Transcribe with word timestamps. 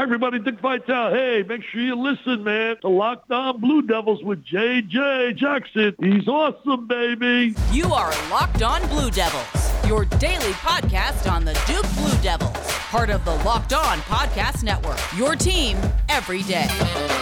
Hi, 0.00 0.04
everybody. 0.04 0.38
Dick 0.38 0.58
Vitale. 0.60 1.12
Hey, 1.12 1.44
make 1.46 1.62
sure 1.62 1.82
you 1.82 1.94
listen, 1.94 2.42
man. 2.42 2.78
To 2.80 2.88
Locked 2.88 3.30
On 3.30 3.60
Blue 3.60 3.82
Devils 3.82 4.24
with 4.24 4.42
JJ 4.46 5.36
Jackson. 5.36 5.94
He's 6.00 6.26
awesome, 6.26 6.86
baby. 6.86 7.54
You 7.70 7.92
are 7.92 8.10
Locked 8.30 8.62
On 8.62 8.80
Blue 8.88 9.10
Devils, 9.10 9.86
your 9.86 10.06
daily 10.06 10.52
podcast 10.52 11.30
on 11.30 11.44
the 11.44 11.52
Duke 11.66 11.84
Blue 11.96 12.18
Devils, 12.22 12.69
part 12.90 13.08
of 13.08 13.24
the 13.24 13.34
Locked 13.44 13.72
On 13.72 13.98
Podcast 13.98 14.64
Network. 14.64 14.98
Your 15.16 15.36
team 15.36 15.78
every 16.08 16.42
day. 16.42 16.66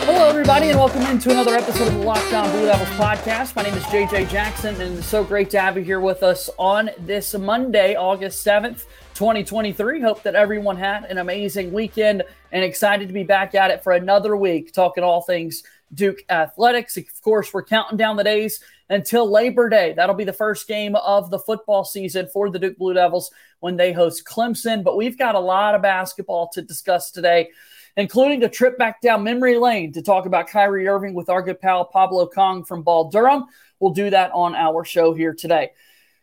Hello, 0.06 0.26
everybody, 0.26 0.70
and 0.70 0.78
welcome 0.78 1.02
into 1.02 1.30
another 1.30 1.54
episode 1.54 1.88
of 1.88 1.92
the 1.92 2.00
Locked 2.00 2.32
On 2.32 2.50
Blue 2.52 2.64
Devils 2.64 2.88
podcast. 2.98 3.54
My 3.54 3.64
name 3.64 3.74
is 3.74 3.82
JJ 3.84 4.30
Jackson, 4.30 4.80
and 4.80 4.96
it's 4.96 5.06
so 5.06 5.22
great 5.22 5.50
to 5.50 5.60
have 5.60 5.76
you 5.76 5.82
here 5.82 6.00
with 6.00 6.22
us 6.22 6.48
on 6.58 6.88
this 7.00 7.34
Monday, 7.34 7.94
August 7.96 8.46
7th. 8.46 8.86
2023. 9.12 10.00
Hope 10.00 10.22
that 10.22 10.36
everyone 10.36 10.76
had 10.76 11.04
an 11.04 11.18
amazing 11.18 11.72
weekend 11.72 12.22
and 12.52 12.64
excited 12.64 13.08
to 13.08 13.12
be 13.12 13.24
back 13.24 13.54
at 13.54 13.70
it 13.72 13.82
for 13.82 13.92
another 13.92 14.36
week, 14.36 14.72
talking 14.72 15.02
all 15.02 15.22
things 15.22 15.64
Duke 15.92 16.22
athletics. 16.30 16.96
Of 16.96 17.22
course, 17.22 17.52
we're 17.52 17.64
counting 17.64 17.98
down 17.98 18.16
the 18.16 18.24
days 18.24 18.60
until 18.90 19.30
Labor 19.30 19.68
Day. 19.68 19.92
That'll 19.94 20.14
be 20.14 20.24
the 20.24 20.32
first 20.32 20.66
game 20.66 20.94
of 20.96 21.30
the 21.30 21.38
football 21.38 21.84
season 21.84 22.28
for 22.32 22.50
the 22.50 22.58
Duke 22.58 22.78
Blue 22.78 22.94
Devils 22.94 23.30
when 23.60 23.76
they 23.76 23.92
host 23.92 24.24
Clemson. 24.24 24.82
But 24.82 24.96
we've 24.96 25.18
got 25.18 25.34
a 25.34 25.40
lot 25.40 25.74
of 25.74 25.82
basketball 25.82 26.48
to 26.54 26.62
discuss 26.62 27.10
today, 27.10 27.50
including 27.96 28.42
a 28.44 28.48
trip 28.48 28.78
back 28.78 29.00
down 29.00 29.24
memory 29.24 29.58
lane 29.58 29.92
to 29.92 30.02
talk 30.02 30.26
about 30.26 30.48
Kyrie 30.48 30.88
Irving 30.88 31.14
with 31.14 31.28
our 31.28 31.42
good 31.42 31.60
pal 31.60 31.84
Pablo 31.84 32.28
Cong 32.28 32.64
from 32.64 32.82
Ball 32.82 33.10
Durham. 33.10 33.44
We'll 33.80 33.92
do 33.92 34.10
that 34.10 34.32
on 34.32 34.54
our 34.54 34.84
show 34.84 35.14
here 35.14 35.34
today. 35.34 35.70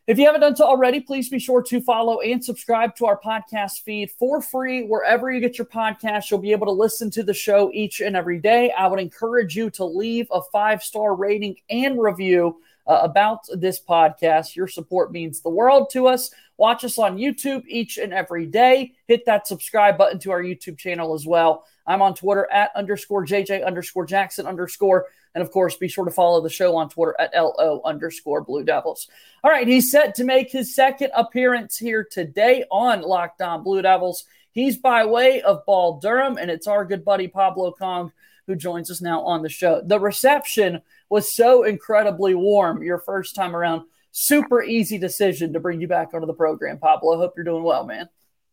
If 0.07 0.19
you 0.19 0.25
haven't 0.27 0.41
done 0.41 0.55
so 0.55 0.65
already, 0.65 0.99
please 0.99 1.29
be 1.29 1.39
sure 1.39 1.63
to 1.63 1.81
follow 1.81 2.19
and 2.19 2.43
subscribe 2.43 2.95
to 2.97 3.07
our 3.07 3.19
podcast 3.19 3.81
feed 3.81 4.11
for 4.11 4.39
free 4.39 4.83
wherever 4.83 5.31
you 5.31 5.39
get 5.39 5.57
your 5.57 5.65
podcast. 5.65 6.29
You'll 6.29 6.41
be 6.41 6.51
able 6.51 6.67
to 6.67 6.71
listen 6.71 7.09
to 7.11 7.23
the 7.23 7.33
show 7.33 7.71
each 7.73 8.01
and 8.01 8.15
every 8.15 8.39
day. 8.39 8.71
I 8.71 8.85
would 8.85 8.99
encourage 8.99 9.55
you 9.55 9.71
to 9.71 9.83
leave 9.83 10.27
a 10.31 10.41
five 10.51 10.83
star 10.83 11.15
rating 11.15 11.55
and 11.71 11.99
review 11.99 12.61
uh, 12.85 12.99
about 13.01 13.47
this 13.55 13.79
podcast. 13.79 14.55
Your 14.55 14.67
support 14.67 15.11
means 15.11 15.41
the 15.41 15.49
world 15.49 15.89
to 15.93 16.05
us. 16.05 16.29
Watch 16.57 16.83
us 16.83 16.99
on 16.99 17.17
YouTube 17.17 17.63
each 17.67 17.97
and 17.97 18.13
every 18.13 18.45
day. 18.45 18.93
Hit 19.07 19.25
that 19.25 19.47
subscribe 19.47 19.97
button 19.97 20.19
to 20.19 20.31
our 20.31 20.43
YouTube 20.43 20.77
channel 20.77 21.15
as 21.15 21.25
well. 21.25 21.65
I'm 21.87 22.03
on 22.03 22.13
Twitter 22.13 22.47
at 22.51 22.69
underscore 22.75 23.25
JJ 23.25 23.65
underscore 23.65 24.05
Jackson 24.05 24.45
underscore. 24.45 25.07
And 25.35 25.43
of 25.43 25.51
course, 25.51 25.75
be 25.75 25.87
sure 25.87 26.05
to 26.05 26.11
follow 26.11 26.41
the 26.41 26.49
show 26.49 26.75
on 26.75 26.89
Twitter 26.89 27.15
at 27.19 27.33
LO 27.35 27.81
underscore 27.85 28.41
Blue 28.41 28.63
Devils. 28.63 29.07
All 29.43 29.51
right, 29.51 29.67
he's 29.67 29.91
set 29.91 30.15
to 30.15 30.23
make 30.23 30.49
his 30.51 30.73
second 30.73 31.11
appearance 31.13 31.77
here 31.77 32.07
today 32.09 32.63
on 32.71 33.01
Locked 33.01 33.41
On 33.41 33.61
Blue 33.61 33.81
Devils. 33.81 34.23
He's 34.51 34.77
by 34.77 35.05
way 35.05 35.41
of 35.41 35.65
Ball 35.65 35.99
Durham, 35.99 36.37
and 36.37 36.49
it's 36.49 36.65
our 36.65 36.85
good 36.85 37.05
buddy 37.05 37.27
Pablo 37.27 37.73
Cong 37.77 38.11
who 38.47 38.55
joins 38.55 38.91
us 38.91 39.01
now 39.01 39.21
on 39.21 39.41
the 39.41 39.49
show. 39.49 39.81
The 39.83 39.99
reception 39.99 40.81
was 41.09 41.33
so 41.33 41.63
incredibly 41.63 42.35
warm 42.35 42.83
your 42.83 42.99
first 42.99 43.35
time 43.35 43.55
around. 43.55 43.83
Super 44.11 44.63
easy 44.63 44.97
decision 44.97 45.53
to 45.53 45.59
bring 45.59 45.81
you 45.81 45.87
back 45.87 46.13
onto 46.13 46.27
the 46.27 46.33
program, 46.33 46.77
Pablo. 46.77 47.17
Hope 47.17 47.33
you're 47.35 47.43
doing 47.43 47.63
well, 47.63 47.85
man. 47.85 48.07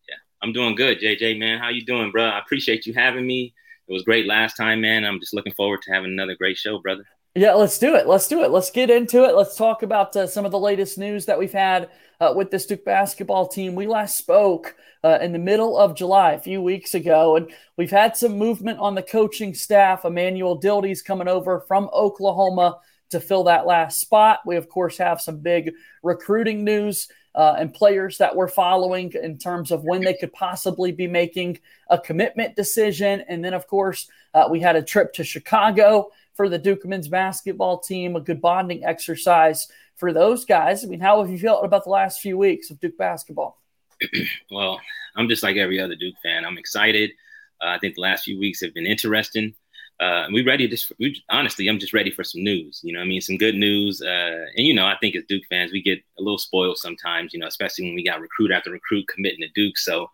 Yeah, 0.08 0.16
I'm 0.42 0.52
doing 0.52 0.74
good, 0.74 1.00
JJ, 1.00 1.38
man. 1.38 1.58
How 1.58 1.68
you 1.68 1.84
doing, 1.84 2.10
bro? 2.10 2.24
I 2.24 2.38
appreciate 2.38 2.86
you 2.86 2.94
having 2.94 3.26
me. 3.26 3.54
It 3.92 3.96
was 3.96 4.04
great 4.04 4.26
last 4.26 4.56
time, 4.56 4.80
man. 4.80 5.04
I'm 5.04 5.20
just 5.20 5.34
looking 5.34 5.52
forward 5.52 5.82
to 5.82 5.92
having 5.92 6.12
another 6.12 6.34
great 6.34 6.56
show, 6.56 6.78
brother. 6.78 7.04
Yeah, 7.34 7.52
let's 7.52 7.78
do 7.78 7.94
it. 7.94 8.06
Let's 8.06 8.26
do 8.26 8.42
it. 8.42 8.50
Let's 8.50 8.70
get 8.70 8.88
into 8.88 9.24
it. 9.24 9.34
Let's 9.34 9.54
talk 9.54 9.82
about 9.82 10.16
uh, 10.16 10.26
some 10.26 10.46
of 10.46 10.50
the 10.50 10.58
latest 10.58 10.96
news 10.96 11.26
that 11.26 11.38
we've 11.38 11.52
had 11.52 11.90
uh, 12.18 12.32
with 12.34 12.50
this 12.50 12.64
Duke 12.64 12.86
basketball 12.86 13.48
team. 13.48 13.74
We 13.74 13.86
last 13.86 14.16
spoke 14.16 14.76
uh, 15.04 15.18
in 15.20 15.32
the 15.32 15.38
middle 15.38 15.76
of 15.76 15.94
July, 15.94 16.32
a 16.32 16.40
few 16.40 16.62
weeks 16.62 16.94
ago, 16.94 17.36
and 17.36 17.52
we've 17.76 17.90
had 17.90 18.16
some 18.16 18.38
movement 18.38 18.78
on 18.78 18.94
the 18.94 19.02
coaching 19.02 19.52
staff. 19.52 20.06
Emmanuel 20.06 20.58
Dildy's 20.58 21.02
coming 21.02 21.28
over 21.28 21.60
from 21.68 21.90
Oklahoma 21.92 22.78
to 23.10 23.20
fill 23.20 23.44
that 23.44 23.66
last 23.66 24.00
spot. 24.00 24.40
We, 24.46 24.56
of 24.56 24.70
course, 24.70 24.96
have 24.96 25.20
some 25.20 25.40
big 25.40 25.70
recruiting 26.02 26.64
news 26.64 27.08
uh, 27.34 27.54
and 27.58 27.72
players 27.72 28.18
that 28.18 28.34
we're 28.34 28.48
following 28.48 29.12
in 29.22 29.38
terms 29.38 29.70
of 29.70 29.84
when 29.84 30.02
they 30.02 30.14
could 30.14 30.32
possibly 30.32 30.92
be 30.92 31.06
making 31.06 31.58
a 31.88 31.98
commitment 31.98 32.56
decision. 32.56 33.24
And 33.28 33.44
then, 33.44 33.54
of 33.54 33.66
course, 33.66 34.08
uh, 34.34 34.48
we 34.50 34.60
had 34.60 34.76
a 34.76 34.82
trip 34.82 35.12
to 35.14 35.24
Chicago 35.24 36.10
for 36.34 36.48
the 36.48 36.58
Duke 36.58 36.84
men's 36.84 37.08
basketball 37.08 37.78
team, 37.78 38.16
a 38.16 38.20
good 38.20 38.40
bonding 38.40 38.84
exercise 38.84 39.68
for 39.96 40.12
those 40.12 40.44
guys. 40.44 40.84
I 40.84 40.88
mean, 40.88 41.00
how 41.00 41.20
have 41.22 41.30
you 41.30 41.38
felt 41.38 41.64
about 41.64 41.84
the 41.84 41.90
last 41.90 42.20
few 42.20 42.36
weeks 42.38 42.70
of 42.70 42.80
Duke 42.80 42.98
basketball? 42.98 43.60
well, 44.50 44.80
I'm 45.16 45.28
just 45.28 45.42
like 45.42 45.56
every 45.56 45.80
other 45.80 45.94
Duke 45.94 46.16
fan. 46.22 46.44
I'm 46.44 46.58
excited. 46.58 47.10
Uh, 47.62 47.68
I 47.68 47.78
think 47.78 47.94
the 47.94 48.00
last 48.00 48.24
few 48.24 48.38
weeks 48.38 48.60
have 48.60 48.74
been 48.74 48.86
interesting. 48.86 49.54
Uh, 50.00 50.26
we 50.32 50.42
ready 50.42 50.68
to 50.68 50.94
we, 50.98 51.22
honestly, 51.30 51.68
I'm 51.68 51.78
just 51.78 51.92
ready 51.92 52.10
for 52.10 52.24
some 52.24 52.42
news. 52.42 52.80
You 52.82 52.92
know, 52.92 53.00
I 53.00 53.04
mean, 53.04 53.20
some 53.20 53.36
good 53.36 53.54
news. 53.54 54.02
Uh, 54.02 54.46
and 54.56 54.66
you 54.66 54.74
know, 54.74 54.86
I 54.86 54.96
think 55.00 55.14
as 55.14 55.24
Duke 55.28 55.44
fans, 55.48 55.72
we 55.72 55.82
get 55.82 56.00
a 56.18 56.22
little 56.22 56.38
spoiled 56.38 56.78
sometimes. 56.78 57.32
You 57.32 57.40
know, 57.40 57.46
especially 57.46 57.84
when 57.84 57.94
we 57.94 58.04
got 58.04 58.20
recruit 58.20 58.50
after 58.50 58.70
recruit 58.70 59.06
committing 59.08 59.40
to 59.40 59.48
Duke. 59.54 59.78
So 59.78 60.08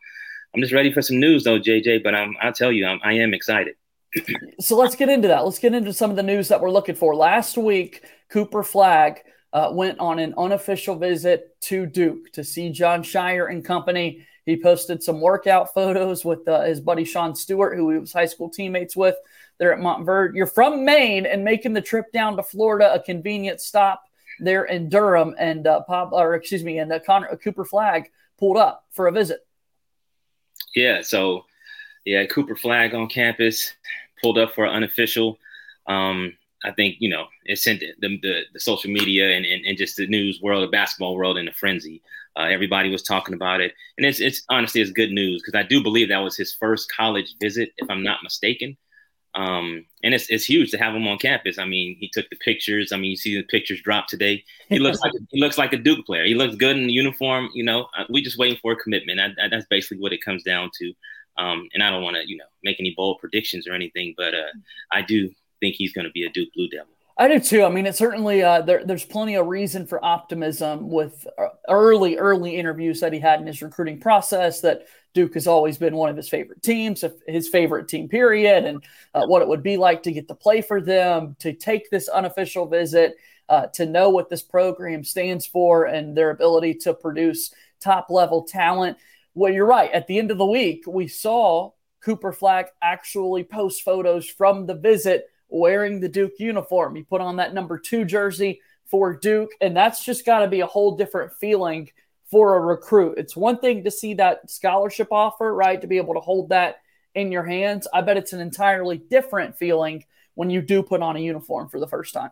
I'm 0.55 0.61
just 0.61 0.73
ready 0.73 0.93
for 0.93 1.03
some 1.03 1.19
news, 1.19 1.45
though, 1.45 1.59
JJ. 1.59 2.03
But 2.03 2.15
I'm, 2.15 2.37
I'll 2.41 2.53
tell 2.53 2.73
you, 2.73 2.87
I'm, 2.87 3.01
I 3.03 3.15
am 3.15 3.35
excited. 3.35 3.77
so 4.61 4.77
let's 4.77 4.97
get 4.97 5.09
into 5.09 5.29
that. 5.29 5.45
Let's 5.45 5.59
get 5.59 5.75
into 5.75 5.93
some 5.93 6.11
of 6.11 6.17
the 6.17 6.23
news 6.23 6.49
that 6.49 6.61
we're 6.61 6.71
looking 6.71 6.95
for. 6.95 7.15
Last 7.15 7.57
week, 7.57 8.05
Cooper 8.31 8.63
Flagg 8.63 9.21
uh, 9.53 9.71
went 9.73 9.99
on 9.99 10.19
an 10.19 10.35
unofficial 10.37 10.97
visit 10.97 11.61
to 11.63 11.87
Duke 11.87 12.33
to 12.33 12.45
see 12.45 12.71
Jon 12.71 13.03
Scheyer 13.03 13.51
and 13.51 13.65
company. 13.65 14.27
He 14.45 14.61
posted 14.61 15.03
some 15.03 15.21
workout 15.21 15.75
photos 15.75 16.25
with 16.25 16.47
uh, 16.49 16.63
his 16.63 16.81
buddy 16.81 17.05
Sean 17.05 17.35
Stewart, 17.35 17.77
who 17.77 17.91
he 17.91 17.99
was 17.99 18.13
high 18.13 18.27
school 18.27 18.49
teammates 18.49 18.97
with 18.97 19.17
there 19.59 19.73
at 19.73 19.81
Montverde. 19.81 20.35
You're 20.35 20.47
from 20.47 20.85
Maine 20.85 21.27
and 21.27 21.45
making 21.45 21.73
the 21.73 21.81
trip 21.81 22.11
down 22.13 22.37
to 22.37 22.43
Florida, 22.43 22.93
a 22.95 23.01
convenient 23.01 23.61
stop 23.61 24.05
there 24.41 24.65
in 24.65 24.89
Durham, 24.89 25.35
and 25.39 25.67
uh, 25.67 25.81
Pop, 25.83 26.13
or 26.13 26.35
excuse 26.35 26.65
me, 26.65 26.79
and 26.79 26.93
uh, 26.93 27.01
Connor 27.01 27.29
uh, 27.31 27.37
Cooper 27.37 27.65
Flagg 27.65 28.11
pulled 28.39 28.57
up 28.57 28.85
for 28.93 29.09
a 29.09 29.13
visit. 29.13 29.47
Yeah, 30.75 31.03
so 31.03 31.45
yeah, 32.05 32.25
Cooper 32.27 32.57
Flagg 32.57 32.95
on 32.95 33.09
campus 33.09 33.75
pulled 34.23 34.39
up 34.39 34.55
for 34.55 34.65
an 34.65 34.75
unofficial. 34.75 35.39
Um, 35.87 36.35
I 36.65 36.73
think 36.73 36.97
you 36.99 37.09
know 37.09 37.27
it 37.45 37.59
sent 37.59 37.81
the, 37.81 38.19
the, 38.23 38.43
the 38.53 38.61
social 38.61 38.91
media 38.91 39.31
and, 39.37 39.45
and, 39.45 39.65
and, 39.65 39.79
just 39.79 39.97
the 39.97 40.07
news 40.07 40.41
world, 40.43 40.63
the 40.63 40.71
basketball 40.71 41.17
world, 41.17 41.39
in 41.39 41.49
a 41.49 41.53
frenzy. 41.53 42.03
Uh, 42.37 42.45
everybody 42.45 42.91
was 42.91 43.03
talking 43.03 43.35
about 43.35 43.61
it, 43.61 43.75
and 43.97 44.07
it's 44.07 44.21
it's 44.21 44.43
honestly 44.49 44.81
it's 44.81 44.91
good 44.91 45.11
news 45.11 45.43
because 45.43 45.59
I 45.59 45.67
do 45.67 45.83
believe 45.83 46.09
that 46.09 46.19
was 46.19 46.37
his 46.37 46.55
first 46.55 46.91
college 46.93 47.35
visit, 47.41 47.73
if 47.79 47.89
I'm 47.91 48.03
not 48.03 48.23
mistaken. 48.23 48.77
Um, 49.39 49.85
and 50.03 50.15
it's 50.15 50.29
it's 50.31 50.45
huge 50.45 50.73
to 50.73 50.79
have 50.79 50.97
him 50.97 51.07
on 51.07 51.17
campus. 51.17 51.59
I 51.59 51.65
mean, 51.65 51.97
he 52.01 52.09
took 52.13 52.29
the 52.29 52.37
pictures. 52.37 52.91
I 52.91 52.97
mean, 52.97 53.13
you 53.13 53.17
see 53.17 53.37
the 53.37 53.45
pictures 53.45 53.81
drop 53.81 54.09
today. 54.09 54.45
He 54.69 54.81
looks 54.81 55.01
like 55.01 55.13
he 55.31 55.41
looks 55.41 55.57
like 55.57 55.73
a 55.73 55.77
Duke 55.77 56.05
player. 56.07 56.25
He 56.25 56.35
looks 56.35 56.57
good 56.57 56.77
in 56.77 56.89
the 56.89 56.93
uniform. 56.93 57.49
You 57.55 57.63
know, 57.63 57.87
uh, 57.97 58.05
we 58.11 58.21
just 58.21 58.37
waiting 58.37 58.59
for 58.61 58.73
a 58.73 58.77
commitment. 58.77 59.21
I, 59.21 59.45
I, 59.45 59.49
that's 59.49 59.67
basically 59.71 59.99
what 59.99 60.13
it 60.13 60.25
comes 60.25 60.43
down 60.43 60.71
to. 60.81 60.93
Um, 61.37 61.69
and 61.73 61.85
I 61.85 61.91
don't 61.91 62.03
want 62.03 62.17
to, 62.17 62.29
you 62.29 62.37
know, 62.37 62.47
make 62.65 62.81
any 62.81 62.95
bold 62.97 63.21
predictions 63.21 63.69
or 63.69 63.75
anything, 63.75 64.13
but 64.17 64.35
uh, 64.35 64.51
I 64.91 65.03
do 65.03 65.31
think 65.61 65.77
he's 65.77 65.93
going 65.93 66.05
to 66.05 66.11
be 66.11 66.25
a 66.25 66.31
Duke 66.31 66.49
Blue 66.53 66.69
Devil. 66.69 66.98
I 67.21 67.27
do 67.27 67.41
too. 67.41 67.65
I 67.65 67.69
mean, 67.69 67.87
it 67.87 67.97
certainly 67.97 68.45
uh, 68.45 68.63
there, 68.63 68.85
there's 68.85 69.05
plenty 69.05 69.35
of 69.35 69.49
reason 69.49 69.89
for 69.89 70.03
optimism 70.05 70.89
with 70.89 71.27
uh, 71.37 71.49
early, 71.69 72.17
early 72.17 72.55
interviews 72.55 73.01
that 73.01 73.13
he 73.13 73.19
had 73.19 73.41
in 73.41 73.47
his 73.49 73.61
recruiting 73.61 73.99
process. 73.99 74.61
That 74.61 74.87
Duke 75.15 75.35
has 75.35 75.49
always 75.49 75.79
been 75.79 75.97
one 75.97 76.11
of 76.11 76.17
his 76.17 76.29
favorite 76.29 76.63
teams, 76.63 77.03
his 77.27 77.49
favorite 77.49 77.89
team, 77.89 78.09
period, 78.09 78.65
and 78.65 78.85
uh, 79.15 79.27
what 79.27 79.43
it 79.43 79.49
would 79.49 79.65
be 79.65 79.77
like 79.77 80.05
to 80.05 80.13
get 80.13 80.29
to 80.29 80.35
play 80.37 80.61
for 80.61 80.81
them, 80.81 81.35
to 81.41 81.53
take 81.53 81.91
this 81.91 82.09
unofficial 82.09 82.67
visit, 82.67 83.17
uh, 83.49 83.67
to 83.75 83.85
know 83.85 84.11
what 84.11 84.31
this 84.31 84.43
program 84.43 85.03
stands 85.03 85.45
for, 85.45 85.87
and 85.87 86.17
their 86.17 86.31
ability 86.31 86.75
to 86.75 86.95
produce 86.95 87.53
top 87.81 88.11
level 88.11 88.45
talent. 88.45 88.97
Well, 89.35 89.53
you're 89.53 89.67
right. 89.67 89.91
At 89.91 90.07
the 90.07 90.21
end 90.21 90.31
of 90.31 90.39
the 90.39 90.47
week, 90.47 90.85
we 90.87 91.09
saw 91.09 91.73
Cooper 92.01 92.33
Flagg 92.33 92.67
actually 92.81 93.43
post 93.43 93.83
photos 93.83 94.29
from 94.29 94.67
the 94.67 94.77
visit 94.77 95.29
wearing 95.49 96.01
the 96.01 96.09
Duke 96.09 96.35
uniform. 96.39 96.95
He 96.95 97.03
put 97.03 97.21
on 97.21 97.37
that 97.37 97.55
number 97.55 97.79
two 97.79 98.05
jersey 98.05 98.61
for 98.87 99.15
Duke, 99.15 99.51
and 99.61 99.77
that's 99.77 100.05
just 100.05 100.25
got 100.25 100.41
to 100.41 100.49
be 100.49 100.61
a 100.61 100.67
whole 100.67 100.97
different 100.97 101.33
feeling 101.35 101.91
for 102.31 102.57
a 102.57 102.61
recruit. 102.61 103.19
It's 103.19 103.37
one 103.37 103.59
thing 103.59 103.85
to 103.85 103.91
see 103.91 104.15
that 104.15 104.51
scholarship 104.51 105.09
offer, 105.11 105.55
right? 105.55 105.81
To 105.81 105.87
be 105.87 105.97
able 105.97 106.15
to 106.15 106.21
hold 106.21 106.51
that 106.51 106.81
in 107.15 107.33
your 107.33 107.45
hands. 107.45 107.89
I 107.93 108.03
bet 108.03 108.17
it's 108.17 108.33
an 108.33 108.41
entirely 108.41 108.99
different 108.99 109.57
feeling 109.57 110.05
when 110.35 110.51
you 110.51 110.63
do 110.63 110.83
put 110.83 111.03
on 111.03 111.17
a 111.17 111.21
uniform 111.21 111.69
for 111.69 111.81
the 111.81 111.89
first 111.89 112.15
time. 112.15 112.31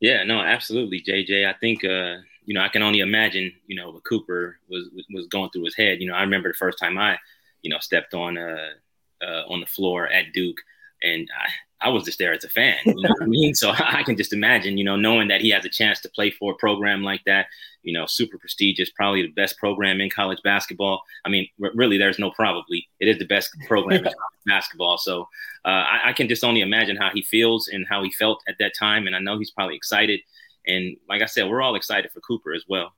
Yeah, 0.00 0.24
no, 0.24 0.40
absolutely, 0.40 1.02
JJ. 1.02 1.48
I 1.48 1.54
think 1.58 1.84
uh, 1.84 2.16
you 2.44 2.54
know 2.54 2.62
I 2.62 2.68
can 2.68 2.82
only 2.82 3.00
imagine 3.00 3.52
you 3.66 3.76
know 3.76 3.90
what 3.90 4.04
Cooper 4.04 4.58
was 4.68 4.88
was 5.12 5.26
going 5.28 5.50
through 5.50 5.64
his 5.64 5.76
head. 5.76 6.00
You 6.00 6.08
know, 6.08 6.14
I 6.14 6.22
remember 6.22 6.50
the 6.50 6.56
first 6.56 6.78
time 6.78 6.98
I 6.98 7.18
you 7.62 7.70
know 7.70 7.78
stepped 7.80 8.14
on 8.14 8.38
uh, 8.38 8.70
uh 9.22 9.44
on 9.48 9.60
the 9.60 9.66
floor 9.66 10.08
at 10.08 10.32
Duke, 10.32 10.56
and 11.02 11.28
I 11.38 11.48
was 11.88 12.04
just 12.04 12.18
there 12.18 12.32
as 12.32 12.44
a 12.44 12.48
fan. 12.48 12.76
You 12.84 12.94
know 12.94 13.08
what 13.08 13.22
I 13.22 13.26
mean? 13.26 13.54
So 13.60 13.70
I 13.78 14.02
can 14.02 14.16
just 14.16 14.32
imagine, 14.32 14.78
you 14.78 14.84
know, 14.84 14.96
knowing 14.96 15.28
that 15.28 15.40
he 15.40 15.50
has 15.50 15.64
a 15.64 15.68
chance 15.68 16.00
to 16.00 16.08
play 16.08 16.30
for 16.30 16.52
a 16.52 16.56
program 16.56 17.02
like 17.02 17.22
that, 17.24 17.46
you 17.82 17.92
know, 17.92 18.06
super 18.06 18.38
prestigious, 18.38 18.90
probably 18.90 19.22
the 19.22 19.32
best 19.32 19.58
program 19.58 20.00
in 20.00 20.10
college 20.10 20.40
basketball. 20.44 21.02
I 21.24 21.30
mean, 21.30 21.48
r- 21.62 21.72
really, 21.74 21.98
there's 21.98 22.18
no 22.18 22.30
probably. 22.30 22.88
It 23.00 23.08
is 23.08 23.18
the 23.18 23.26
best 23.26 23.50
program 23.66 23.98
in 23.98 24.04
college 24.04 24.44
basketball. 24.46 24.98
So 24.98 25.22
uh, 25.64 25.68
I, 25.68 26.00
I 26.06 26.12
can 26.12 26.28
just 26.28 26.44
only 26.44 26.60
imagine 26.60 26.96
how 26.96 27.10
he 27.12 27.22
feels 27.22 27.68
and 27.68 27.86
how 27.88 28.02
he 28.02 28.12
felt 28.12 28.42
at 28.48 28.56
that 28.60 28.72
time. 28.78 29.06
And 29.06 29.16
I 29.16 29.18
know 29.18 29.38
he's 29.38 29.50
probably 29.50 29.76
excited. 29.76 30.20
And 30.66 30.96
like 31.08 31.22
I 31.22 31.26
said, 31.26 31.48
we're 31.48 31.62
all 31.62 31.74
excited 31.74 32.10
for 32.12 32.20
Cooper 32.20 32.52
as 32.52 32.64
well 32.68 32.92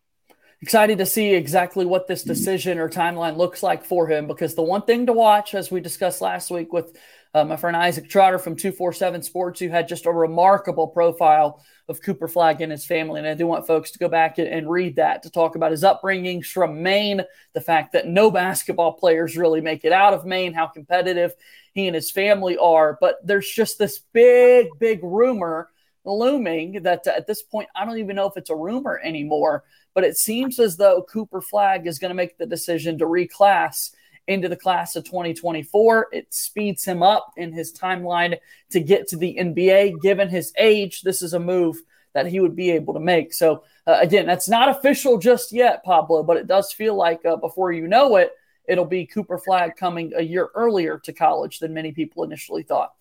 excited 0.62 0.99
to 0.99 1.06
see 1.06 1.34
exactly 1.34 1.84
what 1.84 2.06
this 2.06 2.23
decision 2.23 2.79
or 2.79 2.88
timeline 2.88 3.37
looks 3.37 3.64
like 3.64 3.84
for 3.84 4.06
him 4.06 4.29
because 4.29 4.55
the 4.55 4.62
one 4.62 4.82
thing 4.82 5.06
to 5.06 5.12
watch, 5.12 5.55
as 5.56 5.73
we 5.73 5.81
discussed 5.81 6.20
last 6.20 6.52
week 6.52 6.73
with 6.73 6.96
uh, 7.34 7.44
my 7.44 7.56
friend 7.56 7.76
Isaac 7.76 8.08
Trotter 8.11 8.38
from 8.38 8.56
247 8.56 9.23
Sports, 9.23 9.61
who 9.61 9.69
had 9.69 9.88
just 9.88 10.05
a 10.05 10.12
remarkable 10.12 10.87
profile 10.87 11.64
of 11.88 12.02
Cooper 12.02 12.29
Flagg 12.29 12.61
and 12.61 12.70
his 12.70 12.84
family. 12.84 13.20
And 13.20 13.29
I 13.29 13.34
do 13.34 13.46
want 13.46 13.67
folks 13.67 13.90
to 13.93 13.99
go 13.99 14.08
back 14.08 14.38
and 14.38 14.70
read 14.70 14.96
that 14.96 15.23
to 15.23 15.31
talk 15.31 15.56
about 15.56 15.70
his 15.70 15.82
upbringing 15.82 16.43
from 16.43 16.82
Maine, 16.82 17.23
the 17.55 17.61
fact 17.61 17.93
that 17.93 18.06
no 18.06 18.31
basketball 18.31 18.93
players 18.93 19.37
really 19.37 19.62
make 19.62 19.84
it 19.84 19.93
out 19.93 20.12
of 20.12 20.26
Maine, 20.26 20.52
how 20.52 20.67
competitive 20.67 21.32
he 21.73 21.87
and 21.87 21.94
his 21.94 22.11
family 22.11 22.58
are. 22.58 22.99
But 23.00 23.26
there's 23.26 23.49
just 23.49 23.79
this 23.79 24.00
big, 24.12 24.69
big 24.79 25.00
rumor 25.02 25.70
looming 26.05 26.82
that 26.82 27.06
uh, 27.06 27.12
at 27.17 27.26
this 27.26 27.43
point, 27.43 27.69
I 27.75 27.87
don't 27.87 27.99
even 27.99 28.17
know 28.17 28.26
if 28.26 28.37
it's 28.37 28.50
a 28.50 28.56
rumor 28.56 29.00
anymore, 29.02 29.64
but 29.94 30.05
it 30.05 30.19
seems 30.19 30.58
as 30.58 30.76
though 30.76 31.02
Cooper 31.02 31.40
Flagg 31.40 31.87
is 31.87 31.99
going 31.99 32.11
to 32.11 32.14
make 32.14 32.37
the 32.37 32.46
decision 32.46 32.99
to 32.99 33.06
reclass 33.06 33.93
into 34.28 34.48
the 34.48 34.56
class 34.56 34.96
of 34.96 35.04
2024. 35.04 36.08
It 36.12 36.32
speeds 36.32 36.84
him 36.84 37.02
up 37.02 37.32
in 37.36 37.52
his 37.52 37.72
timeline 37.72 38.38
to 38.70 38.80
get 38.80 39.08
to 39.08 39.16
the 39.16 39.36
NBA. 39.38 40.00
Given 40.00 40.28
his 40.28 40.52
age, 40.56 41.02
this 41.02 41.22
is 41.22 41.34
a 41.34 41.40
move 41.40 41.80
that 42.14 42.26
he 42.26 42.40
would 42.40 42.54
be 42.54 42.70
able 42.70 42.94
to 42.94 43.00
make. 43.00 43.32
So, 43.32 43.64
uh, 43.86 43.98
again, 44.00 44.26
that's 44.26 44.48
not 44.48 44.69
official 44.69 45.19
just 45.19 45.52
yet, 45.52 45.82
Pablo, 45.84 46.22
but 46.22 46.36
it 46.36 46.46
does 46.46 46.72
feel 46.72 46.94
like 46.94 47.24
uh, 47.24 47.36
before 47.36 47.72
you 47.72 47.88
know 47.88 48.16
it, 48.16 48.32
it'll 48.66 48.84
be 48.84 49.06
Cooper 49.06 49.38
Flagg 49.38 49.76
coming 49.76 50.12
a 50.14 50.22
year 50.22 50.50
earlier 50.54 50.98
to 50.98 51.12
college 51.12 51.58
than 51.58 51.74
many 51.74 51.92
people 51.92 52.22
initially 52.22 52.62
thought. 52.62 52.92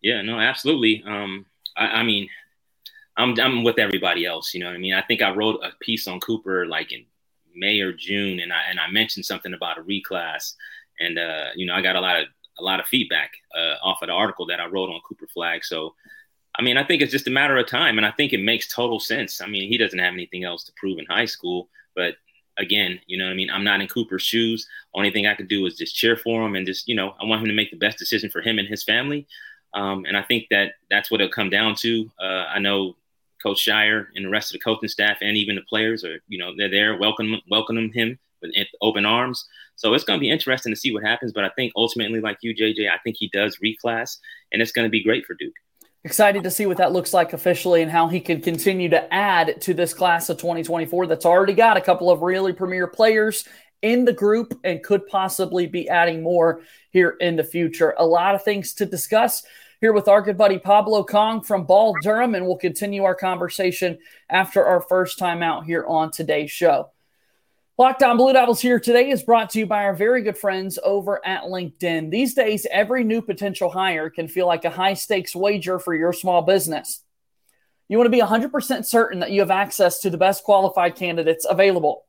Yeah, 0.00 0.22
no, 0.22 0.38
absolutely. 0.38 1.02
Um, 1.06 1.46
I, 1.76 1.86
I 1.86 2.02
mean, 2.02 2.28
I'm 3.16 3.38
I'm 3.40 3.64
with 3.64 3.78
everybody 3.78 4.24
else. 4.24 4.54
You 4.54 4.60
know 4.60 4.66
what 4.66 4.76
I 4.76 4.78
mean? 4.78 4.94
I 4.94 5.02
think 5.02 5.22
I 5.22 5.34
wrote 5.34 5.60
a 5.64 5.72
piece 5.80 6.06
on 6.06 6.20
Cooper 6.20 6.66
like 6.66 6.92
in 6.92 7.04
May 7.58 7.80
or 7.80 7.92
June, 7.92 8.40
and 8.40 8.52
I 8.52 8.62
and 8.68 8.78
I 8.78 8.90
mentioned 8.90 9.26
something 9.26 9.54
about 9.54 9.78
a 9.78 9.82
reclass, 9.82 10.54
and 11.00 11.18
uh, 11.18 11.46
you 11.54 11.66
know 11.66 11.74
I 11.74 11.82
got 11.82 11.96
a 11.96 12.00
lot 12.00 12.20
of 12.20 12.28
a 12.58 12.62
lot 12.62 12.80
of 12.80 12.86
feedback 12.86 13.32
uh, 13.56 13.74
off 13.82 14.02
of 14.02 14.08
the 14.08 14.12
article 14.12 14.46
that 14.46 14.60
I 14.60 14.66
wrote 14.66 14.90
on 14.90 15.00
Cooper 15.08 15.28
Flagg. 15.32 15.64
So, 15.64 15.94
I 16.58 16.62
mean, 16.62 16.76
I 16.76 16.82
think 16.82 17.02
it's 17.02 17.12
just 17.12 17.28
a 17.28 17.30
matter 17.30 17.56
of 17.56 17.68
time, 17.68 17.98
and 17.98 18.06
I 18.06 18.10
think 18.10 18.32
it 18.32 18.42
makes 18.42 18.72
total 18.72 18.98
sense. 18.98 19.40
I 19.40 19.46
mean, 19.46 19.68
he 19.68 19.78
doesn't 19.78 19.98
have 19.98 20.12
anything 20.12 20.44
else 20.44 20.64
to 20.64 20.72
prove 20.76 20.98
in 20.98 21.06
high 21.06 21.26
school, 21.26 21.68
but 21.94 22.16
again, 22.58 23.00
you 23.06 23.16
know 23.16 23.24
what 23.24 23.32
I 23.32 23.36
mean? 23.36 23.50
I'm 23.50 23.64
not 23.64 23.80
in 23.80 23.88
Cooper's 23.88 24.22
shoes. 24.22 24.68
Only 24.94 25.10
thing 25.10 25.26
I 25.26 25.34
could 25.34 25.48
do 25.48 25.64
is 25.66 25.76
just 25.76 25.94
cheer 25.94 26.16
for 26.16 26.44
him 26.44 26.56
and 26.56 26.66
just, 26.66 26.88
you 26.88 26.94
know, 26.94 27.14
I 27.20 27.24
want 27.24 27.40
him 27.40 27.48
to 27.48 27.54
make 27.54 27.70
the 27.70 27.76
best 27.76 27.98
decision 27.98 28.30
for 28.30 28.40
him 28.40 28.58
and 28.58 28.68
his 28.68 28.82
family. 28.82 29.26
Um, 29.74 30.04
and 30.06 30.16
I 30.16 30.22
think 30.22 30.46
that 30.50 30.72
that's 30.90 31.10
what 31.10 31.20
it'll 31.20 31.32
come 31.32 31.50
down 31.50 31.76
to. 31.76 32.10
Uh, 32.20 32.46
I 32.48 32.58
know 32.58 32.96
Coach 33.42 33.64
Scheyer 33.64 34.06
and 34.14 34.24
the 34.24 34.30
rest 34.30 34.50
of 34.50 34.54
the 34.54 34.64
coaching 34.64 34.88
staff 34.88 35.18
and 35.20 35.36
even 35.36 35.56
the 35.56 35.62
players 35.62 36.04
are, 36.04 36.18
you 36.28 36.38
know, 36.38 36.52
they're 36.56 36.70
there 36.70 36.98
welcoming 36.98 37.40
welcoming 37.50 37.92
him 37.92 38.18
with 38.42 38.52
open 38.80 39.06
arms. 39.06 39.46
So 39.76 39.94
it's 39.94 40.04
going 40.04 40.18
to 40.18 40.20
be 40.20 40.30
interesting 40.30 40.72
to 40.72 40.78
see 40.78 40.92
what 40.92 41.04
happens. 41.04 41.32
But 41.32 41.44
I 41.44 41.50
think 41.50 41.72
ultimately, 41.76 42.20
like 42.20 42.38
you, 42.42 42.54
JJ, 42.54 42.90
I 42.90 42.98
think 42.98 43.16
he 43.18 43.28
does 43.32 43.58
reclass, 43.64 44.18
and 44.52 44.60
it's 44.60 44.72
going 44.72 44.86
to 44.86 44.90
be 44.90 45.02
great 45.02 45.24
for 45.24 45.34
Duke. 45.34 45.54
Excited 46.04 46.44
to 46.44 46.50
see 46.50 46.66
what 46.66 46.78
that 46.78 46.92
looks 46.92 47.12
like 47.12 47.32
officially 47.32 47.82
and 47.82 47.90
how 47.90 48.08
he 48.08 48.20
can 48.20 48.40
continue 48.40 48.88
to 48.88 49.12
add 49.12 49.60
to 49.62 49.74
this 49.74 49.92
class 49.92 50.28
of 50.28 50.38
2024 50.38 51.06
that's 51.06 51.26
already 51.26 51.52
got 51.52 51.76
a 51.76 51.80
couple 51.80 52.10
of 52.10 52.22
really 52.22 52.52
premier 52.52 52.86
players 52.86 53.44
in 53.82 54.04
the 54.04 54.12
group 54.12 54.58
and 54.64 54.82
could 54.82 55.06
possibly 55.06 55.66
be 55.66 55.88
adding 55.88 56.22
more 56.22 56.62
here 56.90 57.16
in 57.20 57.36
the 57.36 57.44
future. 57.44 57.94
A 57.98 58.06
lot 58.06 58.34
of 58.34 58.42
things 58.42 58.74
to 58.74 58.86
discuss 58.86 59.44
here 59.80 59.92
with 59.92 60.08
our 60.08 60.22
good 60.22 60.36
buddy 60.36 60.58
Pablo 60.58 61.04
Cong 61.04 61.40
from 61.40 61.64
Ball 61.64 61.94
Durham, 62.02 62.34
and 62.34 62.46
we'll 62.46 62.56
continue 62.56 63.04
our 63.04 63.14
conversation 63.14 63.98
after 64.28 64.64
our 64.64 64.80
first 64.80 65.18
time 65.18 65.42
out 65.42 65.66
here 65.66 65.84
on 65.86 66.10
today's 66.10 66.50
show. 66.50 66.90
Locked 67.78 68.02
On 68.02 68.16
Blue 68.16 68.32
Devils 68.32 68.60
here 68.60 68.80
today 68.80 69.10
is 69.10 69.22
brought 69.22 69.50
to 69.50 69.60
you 69.60 69.66
by 69.66 69.84
our 69.84 69.94
very 69.94 70.22
good 70.22 70.36
friends 70.36 70.80
over 70.82 71.24
at 71.24 71.44
LinkedIn. 71.44 72.10
These 72.10 72.34
days, 72.34 72.66
every 72.72 73.04
new 73.04 73.22
potential 73.22 73.70
hire 73.70 74.10
can 74.10 74.26
feel 74.26 74.48
like 74.48 74.64
a 74.64 74.70
high 74.70 74.94
stakes 74.94 75.36
wager 75.36 75.78
for 75.78 75.94
your 75.94 76.12
small 76.12 76.42
business. 76.42 77.04
You 77.86 77.98
want 77.98 78.06
to 78.06 78.10
be 78.10 78.20
100% 78.20 78.84
certain 78.84 79.20
that 79.20 79.30
you 79.30 79.40
have 79.40 79.52
access 79.52 80.00
to 80.00 80.10
the 80.10 80.18
best 80.18 80.42
qualified 80.42 80.96
candidates 80.96 81.46
available. 81.48 82.04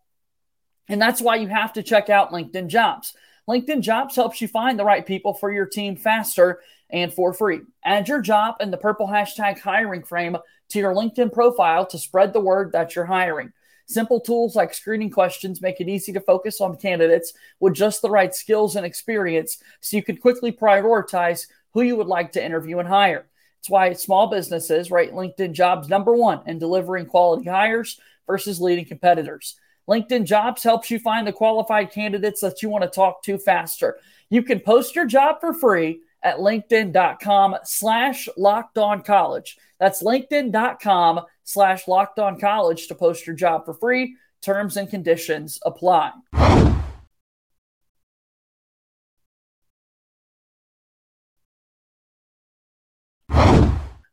And 0.88 1.00
that's 1.00 1.22
why 1.22 1.36
you 1.36 1.48
have 1.50 1.74
to 1.74 1.83
check 1.83 2.10
out 2.10 2.31
LinkedIn 2.31 2.65
Jobs. 2.65 3.13
LinkedIn 3.48 3.81
Jobs 3.81 4.15
helps 4.15 4.42
you 4.42 4.48
find 4.48 4.77
the 4.77 4.83
right 4.83 5.06
people 5.06 5.36
for 5.36 5.51
your 5.51 5.68
team 5.68 5.95
faster 5.95 6.62
and 6.89 7.13
for 7.13 7.33
free. 7.33 7.62
Add 7.83 8.07
your 8.07 8.21
job 8.21 8.56
and 8.59 8.71
the 8.71 8.77
purple 8.77 9.07
hashtag 9.07 9.59
hiring 9.59 10.03
frame 10.03 10.38
to 10.69 10.80
your 10.80 10.94
LinkedIn 10.94 11.33
profile 11.33 11.86
to 11.88 11.97
spread 11.97 12.33
the 12.33 12.39
word 12.39 12.71
that 12.71 12.95
you're 12.95 13.06
hiring. 13.06 13.53
Simple 13.86 14.19
tools 14.19 14.56
like 14.56 14.74
screening 14.74 15.09
questions 15.09 15.62
make 15.62 15.81
it 15.81 15.89
easy 15.89 16.13
to 16.13 16.21
focus 16.21 16.62
on 16.62 16.77
candidates 16.77 17.33
with 17.59 17.74
just 17.74 18.01
the 18.01 18.09
right 18.09 18.33
skills 18.36 18.75
and 18.75 18.86
experience 18.86 19.57
so 19.81 19.97
you 19.97 20.03
can 20.03 20.18
quickly 20.18 20.51
prioritize 20.51 21.47
who 21.74 21.81
you 21.81 21.95
would 21.95 22.07
like 22.07 22.31
to 22.33 22.44
interview 22.44 22.80
and 22.80 22.88
hire. 22.88 23.25
It's 23.59 23.69
why 23.69 23.94
small 23.94 24.27
businesses 24.27 24.91
rate 24.91 25.12
LinkedIn 25.12 25.53
jobs 25.53 25.89
number 25.89 26.13
one 26.13 26.41
in 26.45 26.59
delivering 26.59 27.07
quality 27.07 27.50
hires 27.50 28.00
versus 28.27 28.62
leading 28.62 28.86
competitors. 28.86 29.56
LinkedIn 29.89 30.25
Jobs 30.25 30.62
helps 30.62 30.91
you 30.91 31.00
find 31.00 31.25
the 31.25 31.33
qualified 31.33 31.91
candidates 31.91 32.41
that 32.41 32.62
you 32.62 32.69
want 32.69 32.83
to 32.83 32.89
talk 32.89 33.24
to 33.24 33.39
faster. 33.39 33.97
You 34.30 34.44
can 34.44 34.59
post 34.59 34.95
your 34.95 35.07
job 35.07 35.39
for 35.39 35.51
free 35.51 36.01
at 36.24 36.38
linkedin.com 36.38 37.56
slash 37.63 38.27
locked 38.38 38.77
on 38.77 39.01
college. 39.01 39.57
That's 39.80 40.04
linkedin.com 40.04 41.21
slash 41.44 41.88
locked 41.88 42.19
on 42.19 42.39
college 42.39 42.88
to 42.88 42.95
post 42.95 43.25
your 43.25 43.36
job 43.36 43.66
for 43.66 43.74
free. 43.74 44.16
Terms 44.42 44.77
and 44.77 44.89
conditions 44.89 45.60
apply. 45.66 46.12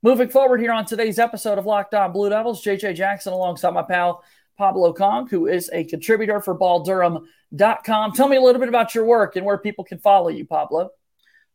Moving 0.03 0.29
forward 0.29 0.61
here 0.61 0.71
on 0.71 0.85
today's 0.85 1.19
episode 1.19 1.59
of 1.59 1.67
Locked 1.67 1.93
On 1.95 2.13
Blue 2.13 2.31
Devils, 2.31 2.63
JJ 2.63 2.95
Jackson 2.95 3.33
alongside 3.33 3.75
my 3.75 3.83
pal 3.83 4.23
Pablo 4.57 4.93
Cong, 4.93 5.29
who 5.29 5.49
is 5.49 5.69
a 5.73 5.83
contributor 5.83 6.41
for 6.41 6.57
balldurham.com. 6.57 8.13
Tell 8.13 8.29
me 8.29 8.37
a 8.37 8.41
little 8.41 8.61
bit 8.61 8.69
about 8.69 8.95
your 8.95 9.05
work 9.05 9.35
and 9.35 9.45
where 9.45 9.59
people 9.59 9.85
can 9.85 9.99
follow 9.99 10.29
you, 10.29 10.45
Pablo. 10.47 10.91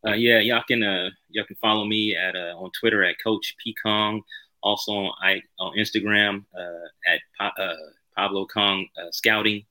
Uh, 0.06 0.14
yeah, 0.14 0.38
y'all 0.38 0.62
can 0.66 0.82
uh, 0.82 1.10
y'all 1.30 1.44
can 1.44 1.56
follow 1.56 1.84
me 1.84 2.16
at 2.16 2.34
uh, 2.34 2.54
on 2.56 2.70
Twitter 2.78 3.04
at 3.04 3.22
Coach 3.22 3.54
P 3.62 3.74
Cong, 3.82 4.22
also 4.62 4.92
on 4.92 5.12
I 5.22 5.42
on 5.60 5.76
Instagram 5.76 6.44
uh, 6.58 6.88
at 7.06 7.20
pa- 7.38 7.62
uh, 7.62 7.76
Pablo 8.16 8.46
Cong 8.46 8.86
uh, 9.00 9.10
Scouting. 9.12 9.64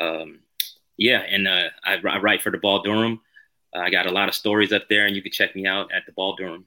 Um, 0.00 0.40
yeah, 0.96 1.20
and 1.20 1.48
I, 1.48 1.70
I, 1.84 2.18
write 2.18 2.42
for 2.42 2.50
the 2.50 2.58
Ball 2.58 2.82
Durham. 2.82 3.20
I 3.74 3.90
got 3.90 4.06
a 4.06 4.10
lot 4.10 4.28
of 4.28 4.34
stories 4.34 4.72
up 4.72 4.88
there, 4.88 5.06
and 5.06 5.14
you 5.14 5.20
can 5.20 5.32
check 5.32 5.54
me 5.54 5.66
out 5.66 5.92
at 5.92 6.06
the 6.06 6.12
Ball 6.12 6.36
Durham. 6.36 6.66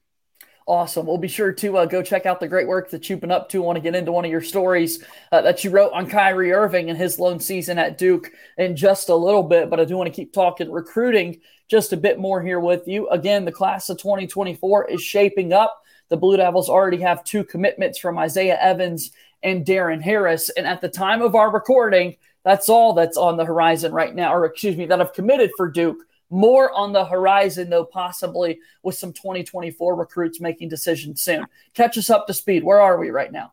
Awesome. 0.70 1.04
We'll 1.04 1.18
be 1.18 1.26
sure 1.26 1.52
to 1.52 1.78
uh, 1.78 1.84
go 1.84 2.00
check 2.00 2.26
out 2.26 2.38
the 2.38 2.46
great 2.46 2.68
work 2.68 2.90
that 2.90 3.10
you've 3.10 3.20
been 3.20 3.32
up 3.32 3.48
to. 3.48 3.60
I 3.60 3.66
want 3.66 3.74
to 3.74 3.82
get 3.82 3.96
into 3.96 4.12
one 4.12 4.24
of 4.24 4.30
your 4.30 4.40
stories 4.40 5.02
uh, 5.32 5.42
that 5.42 5.64
you 5.64 5.70
wrote 5.70 5.92
on 5.92 6.08
Kyrie 6.08 6.52
Irving 6.52 6.88
and 6.88 6.96
his 6.96 7.18
lone 7.18 7.40
season 7.40 7.76
at 7.76 7.98
Duke 7.98 8.30
in 8.56 8.76
just 8.76 9.08
a 9.08 9.14
little 9.16 9.42
bit, 9.42 9.68
but 9.68 9.80
I 9.80 9.84
do 9.84 9.96
want 9.96 10.06
to 10.06 10.14
keep 10.14 10.32
talking 10.32 10.70
recruiting 10.70 11.40
just 11.66 11.92
a 11.92 11.96
bit 11.96 12.20
more 12.20 12.40
here 12.40 12.60
with 12.60 12.86
you. 12.86 13.08
Again, 13.08 13.44
the 13.44 13.50
class 13.50 13.88
of 13.88 13.98
2024 13.98 14.90
is 14.90 15.02
shaping 15.02 15.52
up. 15.52 15.82
The 16.08 16.16
Blue 16.16 16.36
Devils 16.36 16.68
already 16.68 16.98
have 16.98 17.24
two 17.24 17.42
commitments 17.42 17.98
from 17.98 18.16
Isaiah 18.16 18.56
Evans 18.60 19.10
and 19.42 19.66
Darren 19.66 20.00
Harris. 20.00 20.50
And 20.50 20.68
at 20.68 20.80
the 20.80 20.88
time 20.88 21.20
of 21.20 21.34
our 21.34 21.50
recording, 21.50 22.14
that's 22.44 22.68
all 22.68 22.92
that's 22.92 23.16
on 23.16 23.36
the 23.36 23.44
horizon 23.44 23.90
right 23.90 24.14
now, 24.14 24.32
or 24.32 24.44
excuse 24.44 24.76
me, 24.76 24.86
that 24.86 25.00
have 25.00 25.14
committed 25.14 25.50
for 25.56 25.68
Duke 25.68 26.04
more 26.30 26.72
on 26.72 26.92
the 26.92 27.04
horizon, 27.04 27.70
though, 27.70 27.84
possibly 27.84 28.60
with 28.82 28.94
some 28.94 29.12
2024 29.12 29.96
recruits 29.96 30.40
making 30.40 30.68
decisions 30.68 31.22
soon. 31.22 31.44
Catch 31.74 31.98
us 31.98 32.08
up 32.08 32.26
to 32.28 32.34
speed. 32.34 32.62
Where 32.64 32.80
are 32.80 32.98
we 32.98 33.10
right 33.10 33.32
now? 33.32 33.52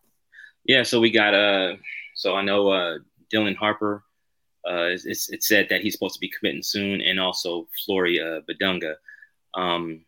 Yeah, 0.63 0.83
so 0.83 0.99
we 0.99 1.09
got 1.09 1.33
uh 1.33 1.77
so 2.13 2.35
I 2.35 2.41
know 2.43 2.69
uh 2.69 2.97
Dylan 3.33 3.55
Harper 3.55 4.03
uh 4.67 4.89
it's, 4.91 5.29
it's 5.29 5.47
said 5.47 5.67
that 5.69 5.81
he's 5.81 5.93
supposed 5.93 6.15
to 6.15 6.19
be 6.19 6.29
committing 6.37 6.61
soon 6.61 7.01
and 7.01 7.19
also 7.19 7.67
Flory 7.85 8.19
uh 8.21 8.41
Bidunga. 8.49 8.95
Um 9.53 10.01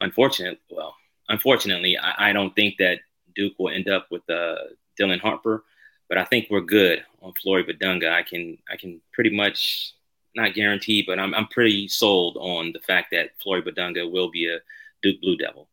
unfortunately 0.00 0.60
well, 0.70 0.94
unfortunately 1.28 1.98
I, 1.98 2.30
I 2.30 2.32
don't 2.32 2.54
think 2.54 2.76
that 2.78 3.00
Duke 3.34 3.54
will 3.58 3.70
end 3.70 3.88
up 3.88 4.06
with 4.10 4.28
uh 4.30 4.56
Dylan 4.98 5.20
Harper, 5.20 5.64
but 6.08 6.16
I 6.16 6.24
think 6.24 6.46
we're 6.48 6.60
good 6.60 7.04
on 7.20 7.32
Flory 7.42 7.64
Bidunga. 7.64 8.12
I 8.12 8.22
can 8.22 8.58
I 8.70 8.76
can 8.76 9.00
pretty 9.12 9.34
much 9.34 9.94
not 10.34 10.54
guaranteed, 10.54 11.06
but 11.06 11.18
I'm 11.18 11.34
I'm 11.34 11.46
pretty 11.48 11.88
sold 11.88 12.36
on 12.40 12.72
the 12.72 12.80
fact 12.80 13.08
that 13.12 13.30
Flory 13.42 13.62
Bidunga 13.62 14.10
will 14.10 14.30
be 14.30 14.48
a 14.48 14.58
Duke 15.02 15.20
Blue 15.20 15.36
Devil. 15.36 15.68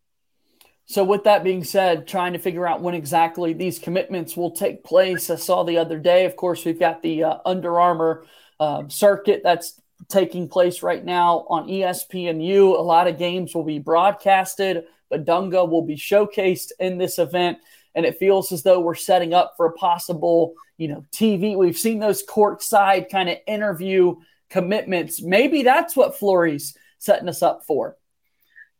So, 0.85 1.03
with 1.03 1.23
that 1.25 1.43
being 1.43 1.63
said, 1.63 2.07
trying 2.07 2.33
to 2.33 2.39
figure 2.39 2.67
out 2.67 2.81
when 2.81 2.95
exactly 2.95 3.53
these 3.53 3.77
commitments 3.77 4.35
will 4.35 4.49
take 4.51 4.83
place. 4.83 5.29
I 5.29 5.35
saw 5.35 5.63
the 5.63 5.77
other 5.77 5.99
day, 5.99 6.25
of 6.25 6.35
course, 6.35 6.65
we've 6.65 6.79
got 6.79 7.03
the 7.03 7.25
uh, 7.25 7.37
Under 7.45 7.79
Armour 7.79 8.25
uh, 8.59 8.87
circuit 8.87 9.41
that's 9.43 9.79
taking 10.07 10.47
place 10.47 10.81
right 10.81 11.05
now 11.05 11.45
on 11.47 11.67
ESPNU. 11.67 12.77
A 12.77 12.81
lot 12.81 13.07
of 13.07 13.19
games 13.19 13.53
will 13.53 13.63
be 13.63 13.77
broadcasted, 13.77 14.85
but 15.11 15.25
Dunga 15.25 15.69
will 15.69 15.83
be 15.83 15.95
showcased 15.95 16.71
in 16.79 16.97
this 16.97 17.19
event. 17.19 17.59
And 17.93 18.03
it 18.03 18.17
feels 18.17 18.51
as 18.51 18.63
though 18.63 18.79
we're 18.79 18.95
setting 18.95 19.33
up 19.33 19.53
for 19.57 19.67
a 19.67 19.73
possible, 19.73 20.55
you 20.77 20.87
know, 20.87 21.05
TV. 21.11 21.55
We've 21.55 21.77
seen 21.77 21.99
those 21.99 22.25
courtside 22.25 23.11
kind 23.11 23.29
of 23.29 23.37
interview 23.45 24.15
commitments. 24.49 25.21
Maybe 25.21 25.63
that's 25.63 25.95
what 25.95 26.17
Flory's 26.17 26.77
setting 26.97 27.29
us 27.29 27.41
up 27.41 27.63
for. 27.65 27.97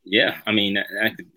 Yeah, 0.04 0.38
I 0.48 0.52
mean 0.52 0.76
that, 0.76 0.88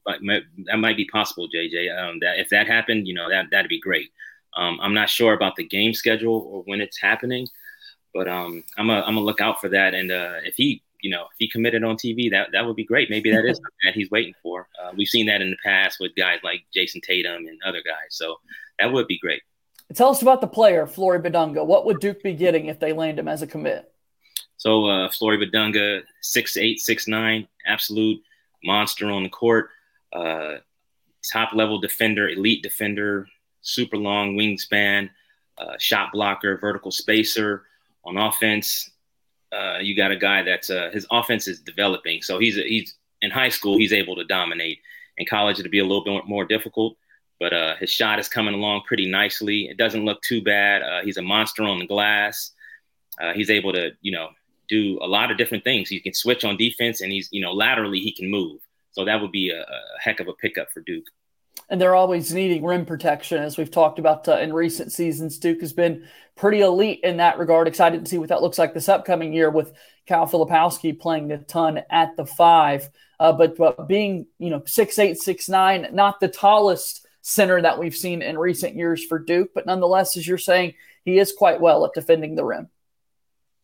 that, 0.05 0.43
that 0.67 0.77
might 0.79 0.97
be 0.97 1.07
possible, 1.07 1.49
JJ. 1.55 1.97
Um, 1.97 2.19
that 2.21 2.39
if 2.39 2.49
that 2.51 2.67
happened, 2.67 3.07
you 3.07 3.15
know 3.15 3.29
that 3.29 3.47
that'd 3.51 3.69
be 3.69 3.81
great. 3.81 4.11
Um, 4.55 4.79
I'm 4.81 4.95
not 4.95 5.11
sure 5.11 5.35
about 5.35 5.57
the 5.57 5.67
game 5.67 5.95
schedule 5.95 6.47
or 6.51 6.63
when 6.63 6.81
it's 6.81 6.99
happening, 6.99 7.49
but 8.15 8.29
um, 8.29 8.65
I'm 8.79 8.91
a 8.91 9.01
I'm 9.01 9.15
gonna 9.15 9.21
look 9.21 9.41
out 9.41 9.61
for 9.61 9.69
that. 9.71 9.95
And 9.95 10.11
uh, 10.11 10.37
if 10.45 10.55
he, 10.55 10.83
you 11.03 11.11
know, 11.11 11.23
if 11.23 11.37
he 11.39 11.49
committed 11.49 11.85
on 11.85 11.97
TV, 11.97 12.31
that 12.31 12.49
that 12.53 12.65
would 12.65 12.77
be 12.77 12.85
great. 12.85 13.11
Maybe 13.11 13.31
that 13.31 13.45
is 13.45 13.57
something 13.57 13.85
that 13.85 13.95
he's 13.95 14.11
waiting 14.11 14.35
for. 14.43 14.69
Uh, 14.83 14.93
we've 14.97 15.09
seen 15.09 15.27
that 15.27 15.43
in 15.43 15.51
the 15.51 15.57
past 15.65 15.99
with 16.01 16.15
guys 16.17 16.39
like 16.43 16.63
Jayson 16.75 17.03
Tatum 17.03 17.47
and 17.47 17.59
other 17.67 17.83
guys, 17.85 18.11
so 18.11 18.37
that 18.79 18.93
would 18.93 19.07
be 19.07 19.19
great. 19.19 19.43
Tell 19.95 20.09
us 20.09 20.23
about 20.23 20.41
the 20.41 20.47
player, 20.47 20.87
Flory 20.87 21.19
Bidunga. 21.19 21.67
What 21.67 21.85
would 21.85 22.01
Duke 22.01 22.23
be 22.23 22.33
getting 22.33 22.67
if 22.67 22.79
they 22.81 22.95
land 22.95 23.19
him 23.19 23.29
as 23.29 23.43
a 23.43 23.47
commit? 23.47 23.92
So 24.63 24.87
uh, 24.87 25.11
Flory 25.11 25.45
Bidunga, 25.45 26.03
six 26.21 26.57
eight, 26.57 26.79
six 26.79 27.09
nine, 27.09 27.49
absolute 27.67 28.23
monster 28.63 29.11
on 29.11 29.25
the 29.25 29.29
court, 29.29 29.71
uh, 30.13 30.59
top 31.33 31.53
level 31.53 31.81
defender, 31.81 32.29
elite 32.29 32.63
defender, 32.63 33.27
super 33.63 33.97
long 33.97 34.37
wingspan, 34.37 35.11
uh, 35.59 35.75
shot 35.81 36.13
blocker, 36.13 36.59
vertical 36.59 36.93
spacer. 36.93 37.65
On 38.05 38.17
offense, 38.17 38.89
uh, 39.51 39.79
you 39.81 39.97
got 39.97 40.13
a 40.13 40.17
guy 40.17 40.45
that's 40.45 40.71
uh, 40.71 40.91
his 40.93 41.09
offense 41.11 41.49
is 41.49 41.59
developing. 41.59 42.23
So 42.23 42.39
he's 42.39 42.55
he's 42.55 42.95
in 43.21 43.33
high 43.33 43.49
school, 43.49 43.77
he's 43.77 43.93
able 43.93 44.15
to 44.15 44.25
dominate. 44.25 44.79
In 45.17 45.27
college, 45.27 45.59
it'll 45.59 45.73
be 45.73 45.81
a 45.81 45.85
little 45.85 46.05
bit 46.05 46.29
more 46.29 46.45
difficult, 46.45 46.97
but 47.41 47.53
uh, 47.53 47.75
his 47.81 47.91
shot 47.91 48.21
is 48.21 48.29
coming 48.29 48.55
along 48.55 48.83
pretty 48.87 49.11
nicely. 49.11 49.67
It 49.67 49.77
doesn't 49.77 50.05
look 50.05 50.23
too 50.23 50.41
bad. 50.41 51.05
He's 51.05 51.17
a 51.17 51.23
monster 51.23 51.65
on 51.65 51.81
the 51.81 51.87
glass. 51.87 52.53
he's 53.35 53.51
able 53.51 53.73
to, 53.73 53.91
you 54.03 54.13
know, 54.13 54.29
do 54.73 54.99
a 55.03 55.07
lot 55.07 55.31
of 55.31 55.37
different 55.37 55.65
things. 55.65 55.89
He 55.89 56.01
can 56.01 56.15
switch 56.15 56.45
on 56.45 56.57
defense, 56.57 57.03
and 57.03 57.13
he's 57.13 57.29
you 57.31 57.43
know 57.43 57.53
laterally 57.53 58.01
he 58.01 58.13
can 58.13 58.31
move. 58.31 58.61
So 58.93 59.05
that 59.05 59.21
would 59.21 59.33
be 59.33 59.51
a, 59.51 59.61
a 59.61 59.81
heck 60.01 60.21
of 60.21 60.29
a 60.29 60.35
pickup 60.35 60.73
for 60.73 60.81
Duke. 60.81 61.09
And 61.69 61.81
they're 61.81 61.95
always 61.95 62.33
needing 62.35 62.65
rim 62.65 62.85
protection, 62.85 63.43
as 63.43 63.57
we've 63.57 63.71
talked 63.71 63.99
about 63.99 64.29
uh, 64.29 64.39
in 64.39 64.53
recent 64.53 64.93
seasons. 64.93 65.39
Duke 65.39 65.61
has 65.61 65.73
been 65.73 66.07
pretty 66.37 66.61
elite 66.61 67.01
in 67.03 67.19
that 67.19 67.39
regard. 67.39 67.69
Excited 67.69 68.05
to 68.05 68.11
see 68.11 68.19
what 68.19 68.29
that 68.29 68.43
looks 68.43 68.59
like 68.59 68.75
this 68.75 68.89
upcoming 68.89 69.33
year 69.33 69.51
with 69.51 69.73
Kyle 70.07 70.27
Filipowski 70.27 70.99
playing 70.99 71.31
a 71.33 71.39
ton 71.39 71.81
at 71.91 72.17
the 72.17 72.27
five. 72.27 72.89
Uh, 73.21 73.33
but, 73.33 73.57
but 73.57 73.89
being, 73.89 74.27
you 74.39 74.51
know, 74.51 74.63
six 74.67 74.99
eight, 74.99 75.17
six 75.19 75.49
nine, 75.49 75.89
not 75.93 76.21
the 76.21 76.29
tallest 76.29 77.07
center 77.23 77.63
that 77.63 77.79
we've 77.79 77.97
seen 77.97 78.21
in 78.21 78.37
recent 78.37 78.75
years 78.75 79.05
for 79.05 79.19
Duke, 79.19 79.51
but 79.55 79.65
nonetheless, 79.65 80.17
as 80.17 80.27
you're 80.27 80.39
saying, 80.39 80.75
he 81.05 81.19
is 81.19 81.33
quite 81.33 81.61
well 81.61 81.85
at 81.87 81.95
defending 81.95 82.35
the 82.35 82.45
rim. 82.45 82.69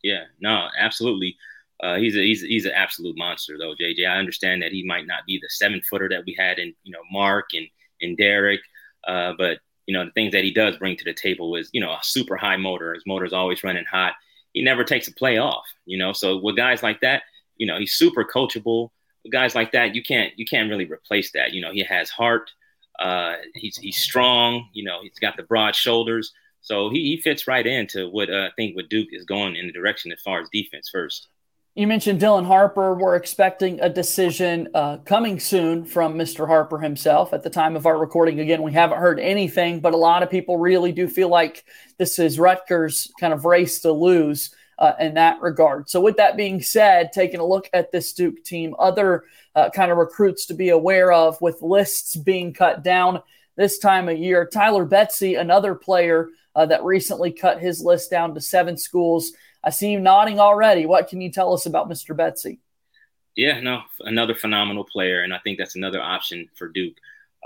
Yeah, 0.02 0.24
no, 0.40 0.68
absolutely. 0.78 1.36
Uh, 1.82 1.96
he's 1.96 2.16
a 2.16 2.20
he's 2.20 2.42
he's 2.42 2.64
an 2.64 2.72
absolute 2.72 3.16
monster 3.16 3.56
though, 3.58 3.74
JJ. 3.80 4.06
I 4.08 4.18
understand 4.18 4.62
that 4.62 4.72
he 4.72 4.82
might 4.84 5.06
not 5.06 5.24
be 5.26 5.38
the 5.38 5.48
seven 5.48 5.80
footer 5.88 6.08
that 6.08 6.24
we 6.26 6.34
had 6.38 6.58
in 6.58 6.74
you 6.82 6.92
know 6.92 7.02
Mark 7.12 7.50
and 7.54 7.66
and 8.00 8.18
Dereck, 8.18 8.58
uh, 9.06 9.32
but 9.38 9.58
you 9.86 9.94
know 9.94 10.04
the 10.04 10.10
things 10.12 10.32
that 10.32 10.44
he 10.44 10.50
does 10.52 10.76
bring 10.76 10.96
to 10.96 11.04
the 11.04 11.14
table 11.14 11.54
is 11.54 11.70
you 11.72 11.80
know 11.80 11.92
a 11.92 12.00
super 12.02 12.36
high 12.36 12.56
motor. 12.56 12.94
His 12.94 13.04
motor's 13.06 13.32
always 13.32 13.62
running 13.62 13.84
hot. 13.84 14.14
He 14.52 14.62
never 14.62 14.82
takes 14.82 15.06
a 15.06 15.12
play 15.14 15.38
off. 15.38 15.66
You 15.86 15.98
know, 15.98 16.12
so 16.12 16.38
with 16.38 16.56
guys 16.56 16.82
like 16.82 17.00
that, 17.02 17.22
you 17.56 17.66
know 17.66 17.78
he's 17.78 17.92
super 17.92 18.24
coachable. 18.24 18.90
With 19.22 19.32
guys 19.32 19.54
like 19.54 19.72
that, 19.72 19.94
you 19.94 20.02
can't 20.02 20.32
you 20.36 20.46
can't 20.46 20.70
really 20.70 20.86
replace 20.86 21.30
that. 21.32 21.52
You 21.52 21.60
know, 21.60 21.72
he 21.72 21.84
has 21.84 22.10
heart. 22.10 22.50
Uh, 22.98 23.36
he's 23.54 23.76
he's 23.76 23.98
strong. 23.98 24.68
You 24.72 24.82
know, 24.82 25.00
he's 25.02 25.18
got 25.20 25.36
the 25.36 25.44
broad 25.44 25.76
shoulders. 25.76 26.32
So 26.68 26.90
he, 26.90 26.98
he 27.04 27.20
fits 27.22 27.48
right 27.48 27.66
into 27.66 28.10
what 28.10 28.28
uh, 28.28 28.48
I 28.48 28.50
think 28.54 28.76
what 28.76 28.90
Duke 28.90 29.08
is 29.12 29.24
going 29.24 29.56
in 29.56 29.66
the 29.66 29.72
direction 29.72 30.12
as 30.12 30.20
far 30.20 30.42
as 30.42 30.50
defense 30.52 30.90
first. 30.92 31.28
You 31.74 31.86
mentioned 31.86 32.20
Dylan 32.20 32.44
Harper. 32.44 32.94
We're 32.94 33.16
expecting 33.16 33.80
a 33.80 33.88
decision 33.88 34.68
uh, 34.74 34.98
coming 34.98 35.40
soon 35.40 35.86
from 35.86 36.14
Mr. 36.14 36.46
Harper 36.46 36.78
himself. 36.78 37.32
At 37.32 37.42
the 37.42 37.48
time 37.48 37.74
of 37.74 37.86
our 37.86 37.96
recording, 37.96 38.40
again, 38.40 38.62
we 38.62 38.72
haven't 38.72 38.98
heard 38.98 39.18
anything, 39.18 39.80
but 39.80 39.94
a 39.94 39.96
lot 39.96 40.22
of 40.22 40.30
people 40.30 40.58
really 40.58 40.92
do 40.92 41.08
feel 41.08 41.30
like 41.30 41.64
this 41.96 42.18
is 42.18 42.38
Rutgers' 42.38 43.10
kind 43.18 43.32
of 43.32 43.46
race 43.46 43.80
to 43.80 43.92
lose 43.92 44.54
uh, 44.78 44.92
in 45.00 45.14
that 45.14 45.40
regard. 45.40 45.88
So, 45.88 46.02
with 46.02 46.18
that 46.18 46.36
being 46.36 46.60
said, 46.60 47.12
taking 47.12 47.40
a 47.40 47.46
look 47.46 47.70
at 47.72 47.92
this 47.92 48.12
Duke 48.12 48.44
team, 48.44 48.74
other 48.78 49.24
uh, 49.54 49.70
kind 49.70 49.90
of 49.90 49.96
recruits 49.96 50.44
to 50.46 50.54
be 50.54 50.68
aware 50.68 51.12
of 51.12 51.40
with 51.40 51.62
lists 51.62 52.14
being 52.14 52.52
cut 52.52 52.82
down 52.82 53.22
this 53.56 53.78
time 53.78 54.08
of 54.08 54.18
year. 54.18 54.46
Tyler 54.52 54.84
Betsey, 54.84 55.36
another 55.36 55.74
player 55.74 56.28
uh, 56.54 56.66
that 56.66 56.84
recently 56.84 57.32
cut 57.32 57.60
his 57.60 57.80
list 57.80 58.10
down 58.10 58.34
to 58.34 58.40
seven 58.40 58.76
schools. 58.76 59.32
I 59.62 59.70
see 59.70 59.90
you 59.90 60.00
nodding 60.00 60.40
already. 60.40 60.86
What 60.86 61.08
can 61.08 61.20
you 61.20 61.30
tell 61.30 61.52
us 61.52 61.66
about 61.66 61.88
Mr. 61.88 62.16
Betsey? 62.16 62.60
Yeah, 63.36 63.60
no, 63.60 63.82
another 64.00 64.34
phenomenal 64.34 64.84
player, 64.84 65.22
and 65.22 65.32
I 65.32 65.38
think 65.38 65.58
that's 65.58 65.76
another 65.76 66.02
option 66.02 66.48
for 66.56 66.68
Duke. 66.68 66.96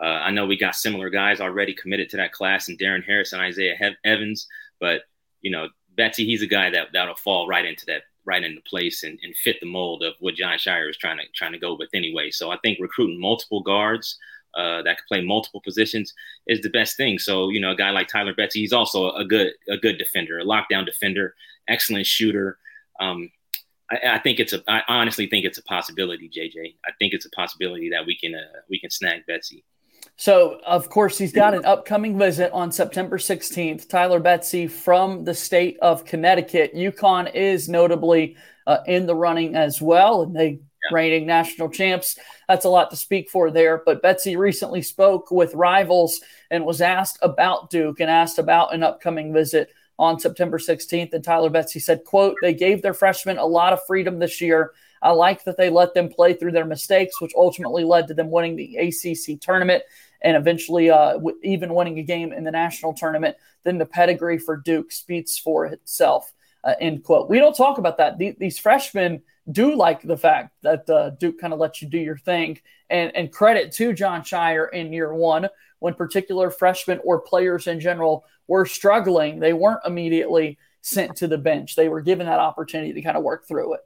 Uh, 0.02 0.06
I 0.06 0.30
know 0.30 0.46
we 0.46 0.56
got 0.56 0.74
similar 0.74 1.10
guys 1.10 1.40
already 1.40 1.74
committed 1.74 2.08
to 2.10 2.16
that 2.16 2.32
class, 2.32 2.68
and 2.68 2.78
Darren 2.78 3.04
Harris 3.04 3.32
and 3.34 3.42
Isaiah 3.42 3.76
Evans, 4.04 4.48
but 4.80 5.02
you 5.42 5.50
know, 5.50 5.68
Betsey, 5.94 6.24
he's 6.24 6.42
a 6.42 6.46
guy 6.46 6.70
that 6.70 6.88
that'll 6.92 7.16
fall 7.16 7.46
right 7.46 7.64
into 7.64 7.84
that 7.86 8.02
right 8.24 8.42
into 8.42 8.62
place 8.62 9.02
and, 9.02 9.18
and 9.22 9.36
fit 9.36 9.56
the 9.60 9.66
mold 9.66 10.02
of 10.02 10.14
what 10.20 10.36
Jon 10.36 10.56
Scheyer 10.56 10.88
is 10.88 10.96
trying 10.96 11.18
to 11.18 11.24
trying 11.34 11.52
to 11.52 11.58
go 11.58 11.74
with 11.74 11.90
anyway. 11.92 12.30
So 12.30 12.50
I 12.50 12.56
think 12.62 12.78
recruiting 12.80 13.20
multiple 13.20 13.62
guards 13.62 14.18
uh, 14.54 14.82
that 14.82 14.98
can 14.98 15.04
play 15.08 15.20
multiple 15.20 15.60
positions 15.60 16.12
is 16.46 16.60
the 16.60 16.70
best 16.70 16.96
thing. 16.96 17.18
So 17.18 17.48
you 17.48 17.60
know, 17.60 17.70
a 17.70 17.76
guy 17.76 17.90
like 17.90 18.08
Tyler 18.08 18.34
Betsey, 18.34 18.60
he's 18.60 18.72
also 18.72 19.10
a 19.12 19.24
good 19.24 19.52
a 19.68 19.76
good 19.76 19.98
defender, 19.98 20.38
a 20.38 20.44
lockdown 20.44 20.86
defender, 20.86 21.34
excellent 21.68 22.06
shooter. 22.06 22.58
Um, 23.00 23.30
I, 23.90 24.14
I, 24.14 24.18
think 24.18 24.40
it's 24.40 24.52
a. 24.52 24.62
I 24.68 24.82
honestly 24.88 25.26
think 25.26 25.44
it's 25.44 25.58
a 25.58 25.62
possibility, 25.64 26.28
JJ. 26.28 26.76
I 26.84 26.90
think 26.98 27.12
it's 27.12 27.26
a 27.26 27.30
possibility 27.30 27.90
that 27.90 28.06
we 28.06 28.16
can 28.16 28.34
uh, 28.34 28.60
we 28.68 28.78
can 28.78 28.90
snag 28.90 29.26
Betsey. 29.26 29.64
So, 30.16 30.60
of 30.66 30.90
course, 30.90 31.16
he's 31.16 31.32
got 31.32 31.54
an 31.54 31.64
upcoming 31.64 32.18
visit 32.18 32.52
on 32.52 32.70
September 32.70 33.18
16th. 33.18 33.88
Tyler 33.88 34.20
Betsey 34.20 34.66
from 34.66 35.24
the 35.24 35.34
state 35.34 35.78
of 35.80 36.04
Connecticut. 36.04 36.74
UConn 36.74 37.32
is 37.34 37.68
notably 37.68 38.36
uh, 38.66 38.78
in 38.86 39.06
the 39.06 39.14
running 39.14 39.54
as 39.54 39.80
well, 39.80 40.22
and 40.22 40.34
they 40.34 40.60
yeah. 40.82 40.94
reigning 40.94 41.26
national 41.26 41.68
champs. 41.68 42.18
That's 42.48 42.64
a 42.64 42.70
lot 42.70 42.90
to 42.90 42.96
speak 42.96 43.30
for 43.30 43.50
there. 43.50 43.82
But 43.84 44.02
Betsey 44.02 44.36
recently 44.36 44.82
spoke 44.82 45.30
with 45.30 45.54
rivals 45.54 46.20
and 46.50 46.64
was 46.64 46.80
asked 46.80 47.18
about 47.22 47.70
Duke 47.70 48.00
and 48.00 48.10
asked 48.10 48.38
about 48.38 48.74
an 48.74 48.82
upcoming 48.82 49.32
visit 49.32 49.70
on 49.98 50.18
September 50.18 50.58
16th. 50.58 51.12
And 51.12 51.22
Tyler 51.22 51.50
Betsey 51.50 51.80
said, 51.80 52.04
quote, 52.04 52.36
they 52.42 52.54
gave 52.54 52.82
their 52.82 52.94
freshmen 52.94 53.38
a 53.38 53.46
lot 53.46 53.72
of 53.72 53.84
freedom 53.86 54.18
this 54.18 54.40
year. 54.40 54.72
I 55.02 55.10
like 55.10 55.44
that 55.44 55.56
they 55.56 55.70
let 55.70 55.94
them 55.94 56.08
play 56.08 56.34
through 56.34 56.52
their 56.52 56.64
mistakes, 56.64 57.20
which 57.20 57.32
ultimately 57.36 57.84
led 57.84 58.06
to 58.08 58.14
them 58.14 58.30
winning 58.30 58.56
the 58.56 58.76
ACC 58.76 59.40
tournament 59.40 59.82
and 60.22 60.36
eventually 60.36 60.90
uh, 60.90 61.14
w- 61.14 61.38
even 61.42 61.74
winning 61.74 61.98
a 61.98 62.02
game 62.02 62.32
in 62.32 62.44
the 62.44 62.50
national 62.50 62.94
tournament. 62.94 63.36
Then 63.64 63.78
the 63.78 63.86
pedigree 63.86 64.38
for 64.38 64.56
Duke 64.56 64.92
speaks 64.92 65.36
for 65.36 65.66
itself. 65.66 66.32
Uh, 66.64 66.74
end 66.80 67.02
quote. 67.02 67.28
We 67.28 67.38
don't 67.38 67.56
talk 67.56 67.78
about 67.78 67.98
that. 67.98 68.18
The, 68.18 68.36
these 68.38 68.58
freshmen 68.58 69.22
do 69.50 69.74
like 69.74 70.02
the 70.02 70.16
fact 70.16 70.54
that 70.62 70.88
uh, 70.88 71.10
Duke 71.10 71.40
kind 71.40 71.52
of 71.52 71.58
lets 71.58 71.82
you 71.82 71.88
do 71.88 71.98
your 71.98 72.16
thing. 72.16 72.60
And, 72.88 73.14
and 73.16 73.32
credit 73.32 73.72
to 73.72 73.92
Jon 73.92 74.22
Scheyer 74.22 74.70
in 74.72 74.92
year 74.92 75.12
one 75.12 75.48
when 75.78 75.94
particular 75.94 76.50
freshmen 76.50 77.00
or 77.04 77.20
players 77.20 77.66
in 77.66 77.80
general 77.80 78.24
were 78.46 78.66
struggling. 78.66 79.40
They 79.40 79.52
weren't 79.52 79.80
immediately 79.84 80.58
sent 80.82 81.16
to 81.16 81.28
the 81.28 81.38
bench. 81.38 81.74
They 81.74 81.88
were 81.88 82.00
given 82.00 82.26
that 82.26 82.38
opportunity 82.38 82.92
to 82.92 83.02
kind 83.02 83.16
of 83.16 83.22
work 83.22 83.48
through 83.48 83.74
it. 83.74 83.80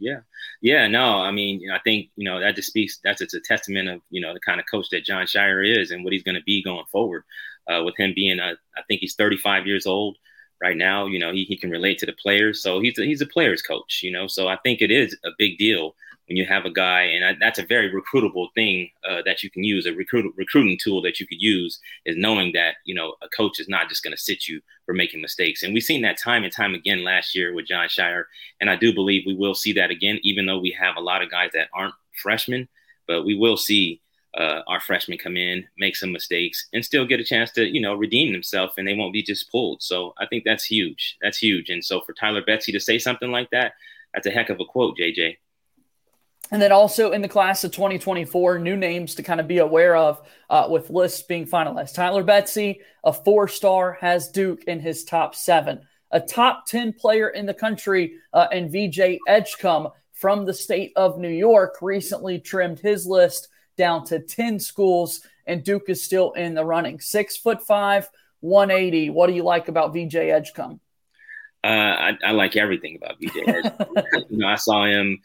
Yeah, 0.00 0.20
yeah, 0.62 0.86
no, 0.86 1.20
I 1.20 1.32
mean, 1.32 1.70
I 1.72 1.80
think 1.80 2.10
you 2.14 2.24
know 2.24 2.38
that 2.38 2.54
just 2.54 2.68
speaks. 2.68 3.00
That's 3.02 3.20
it's 3.20 3.34
a 3.34 3.40
testament 3.40 3.88
of 3.88 4.00
you 4.10 4.20
know 4.20 4.32
the 4.32 4.38
kind 4.38 4.60
of 4.60 4.66
coach 4.70 4.86
that 4.92 5.04
Jon 5.04 5.26
Scheyer 5.26 5.66
is 5.66 5.90
and 5.90 6.04
what 6.04 6.12
he's 6.12 6.22
going 6.22 6.36
to 6.36 6.42
be 6.44 6.62
going 6.62 6.84
forward. 6.92 7.24
Uh, 7.68 7.82
with 7.84 7.98
him 7.98 8.12
being, 8.14 8.38
a, 8.38 8.56
I 8.76 8.82
think 8.88 9.00
he's 9.00 9.14
35 9.16 9.66
years 9.66 9.86
old 9.86 10.16
right 10.60 10.76
now. 10.76 11.06
You 11.06 11.18
know, 11.18 11.32
he, 11.32 11.44
he 11.44 11.56
can 11.56 11.70
relate 11.70 11.98
to 11.98 12.06
the 12.06 12.12
players. 12.12 12.62
So 12.62 12.80
he's 12.80 12.98
a, 12.98 13.04
he's 13.04 13.20
a 13.20 13.26
player's 13.26 13.62
coach, 13.62 14.00
you 14.02 14.10
know. 14.10 14.26
So 14.26 14.48
I 14.48 14.56
think 14.58 14.80
it 14.80 14.90
is 14.90 15.16
a 15.24 15.30
big 15.38 15.58
deal 15.58 15.94
when 16.26 16.36
you 16.36 16.44
have 16.44 16.66
a 16.66 16.70
guy, 16.70 17.04
and 17.04 17.24
I, 17.24 17.36
that's 17.40 17.58
a 17.58 17.64
very 17.64 17.90
recruitable 17.90 18.48
thing 18.54 18.90
uh, 19.08 19.22
that 19.24 19.42
you 19.42 19.50
can 19.50 19.64
use. 19.64 19.86
A 19.86 19.94
recruit, 19.94 20.30
recruiting 20.36 20.76
tool 20.78 21.00
that 21.00 21.18
you 21.18 21.26
could 21.26 21.40
use 21.40 21.80
is 22.04 22.18
knowing 22.18 22.52
that, 22.52 22.74
you 22.84 22.94
know, 22.94 23.14
a 23.22 23.28
coach 23.30 23.58
is 23.58 23.66
not 23.66 23.88
just 23.88 24.02
going 24.02 24.14
to 24.14 24.22
sit 24.22 24.46
you 24.46 24.60
for 24.84 24.92
making 24.92 25.22
mistakes. 25.22 25.62
And 25.62 25.72
we've 25.72 25.82
seen 25.82 26.02
that 26.02 26.18
time 26.18 26.44
and 26.44 26.52
time 26.52 26.74
again 26.74 27.02
last 27.02 27.34
year 27.34 27.54
with 27.54 27.66
Jon 27.66 27.88
Scheyer. 27.88 28.24
And 28.60 28.68
I 28.68 28.76
do 28.76 28.92
believe 28.92 29.22
we 29.24 29.34
will 29.34 29.54
see 29.54 29.72
that 29.72 29.90
again, 29.90 30.18
even 30.22 30.44
though 30.44 30.58
we 30.58 30.76
have 30.78 30.96
a 30.96 31.00
lot 31.00 31.22
of 31.22 31.30
guys 31.30 31.50
that 31.54 31.68
aren't 31.72 31.94
freshmen, 32.22 32.68
but 33.06 33.24
we 33.24 33.34
will 33.34 33.56
see 33.56 34.02
uh, 34.36 34.60
our 34.68 34.80
freshmen 34.80 35.18
come 35.18 35.36
in, 35.36 35.66
make 35.78 35.96
some 35.96 36.12
mistakes, 36.12 36.68
and 36.72 36.84
still 36.84 37.06
get 37.06 37.20
a 37.20 37.24
chance 37.24 37.50
to, 37.52 37.66
you 37.66 37.80
know, 37.80 37.94
redeem 37.94 38.32
themselves, 38.32 38.74
and 38.76 38.86
they 38.86 38.94
won't 38.94 39.12
be 39.12 39.22
just 39.22 39.50
pulled. 39.50 39.82
So 39.82 40.14
I 40.18 40.26
think 40.26 40.44
that's 40.44 40.64
huge. 40.64 41.16
That's 41.22 41.38
huge. 41.38 41.70
And 41.70 41.84
so 41.84 42.00
for 42.00 42.12
Tyler 42.12 42.42
Betsey 42.44 42.72
to 42.72 42.80
say 42.80 42.98
something 42.98 43.30
like 43.30 43.50
that, 43.50 43.72
that's 44.12 44.26
a 44.26 44.30
heck 44.30 44.50
of 44.50 44.60
a 44.60 44.64
quote, 44.64 44.96
JJ. 44.98 45.36
And 46.50 46.62
then 46.62 46.72
also 46.72 47.12
in 47.12 47.20
the 47.20 47.28
class 47.28 47.64
of 47.64 47.72
2024, 47.72 48.58
new 48.58 48.76
names 48.76 49.14
to 49.16 49.22
kind 49.22 49.40
of 49.40 49.46
be 49.46 49.58
aware 49.58 49.96
of 49.96 50.26
uh, 50.48 50.66
with 50.70 50.88
lists 50.88 51.22
being 51.22 51.46
finalized. 51.46 51.94
Tyler 51.94 52.22
Betsey, 52.22 52.80
a 53.04 53.12
four 53.12 53.48
star, 53.48 53.98
has 54.00 54.28
Duke 54.28 54.64
in 54.64 54.80
his 54.80 55.04
top 55.04 55.34
seven. 55.34 55.80
A 56.10 56.20
top 56.20 56.64
10 56.66 56.94
player 56.94 57.28
in 57.28 57.44
the 57.44 57.52
country, 57.52 58.14
uh, 58.32 58.46
and 58.50 58.72
VJ 58.72 59.18
Edgecombe 59.26 59.88
from 60.12 60.46
the 60.46 60.54
state 60.54 60.92
of 60.96 61.18
New 61.18 61.28
York 61.28 61.76
recently 61.82 62.40
trimmed 62.40 62.80
his 62.80 63.06
list 63.06 63.48
down 63.78 64.04
to 64.06 64.18
10 64.18 64.60
schools, 64.60 65.22
and 65.46 65.64
Duke 65.64 65.88
is 65.88 66.04
still 66.04 66.32
in 66.32 66.52
the 66.52 66.64
running. 66.64 67.00
Six 67.00 67.38
foot 67.38 67.62
five, 67.66 68.10
180. 68.40 69.08
What 69.08 69.28
do 69.28 69.32
you 69.32 69.42
like 69.42 69.68
about 69.68 69.94
VJ 69.94 70.16
Edgecombe? 70.16 70.80
Uh, 71.64 71.66
I, 71.66 72.18
I, 72.24 72.30
like 72.32 72.56
everything 72.56 72.96
about 72.96 73.16
VJ. 73.20 73.34
you 74.30 74.38
know, 74.38 74.46
I 74.46 74.54
saw 74.56 74.84
him 74.84 75.18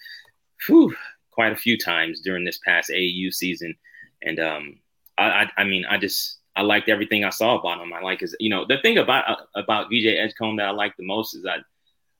whew, 0.65 0.95
quite 1.31 1.51
a 1.51 1.57
few 1.57 1.77
times 1.77 2.21
during 2.21 2.43
this 2.43 2.59
past 2.65 2.89
AAU 2.89 3.33
season, 3.33 3.75
and 4.21 4.39
um, 4.39 4.79
I, 5.17 5.23
I, 5.23 5.51
I, 5.57 5.63
mean, 5.63 5.85
I 5.85 5.97
just 5.97 6.39
I 6.55 6.61
liked 6.61 6.89
everything 6.89 7.23
I 7.23 7.29
saw 7.29 7.59
about 7.59 7.81
him. 7.81 7.93
I 7.93 8.01
like 8.01 8.21
his, 8.21 8.35
you 8.39 8.49
know, 8.49 8.65
the 8.65 8.79
thing 8.79 8.97
about 8.97 9.29
uh, 9.29 9.43
about 9.55 9.89
VJ 9.89 10.07
Edgecombe 10.07 10.57
that 10.57 10.67
I 10.67 10.71
like 10.71 10.95
the 10.97 11.05
most 11.05 11.35
is 11.35 11.43
that 11.43 11.59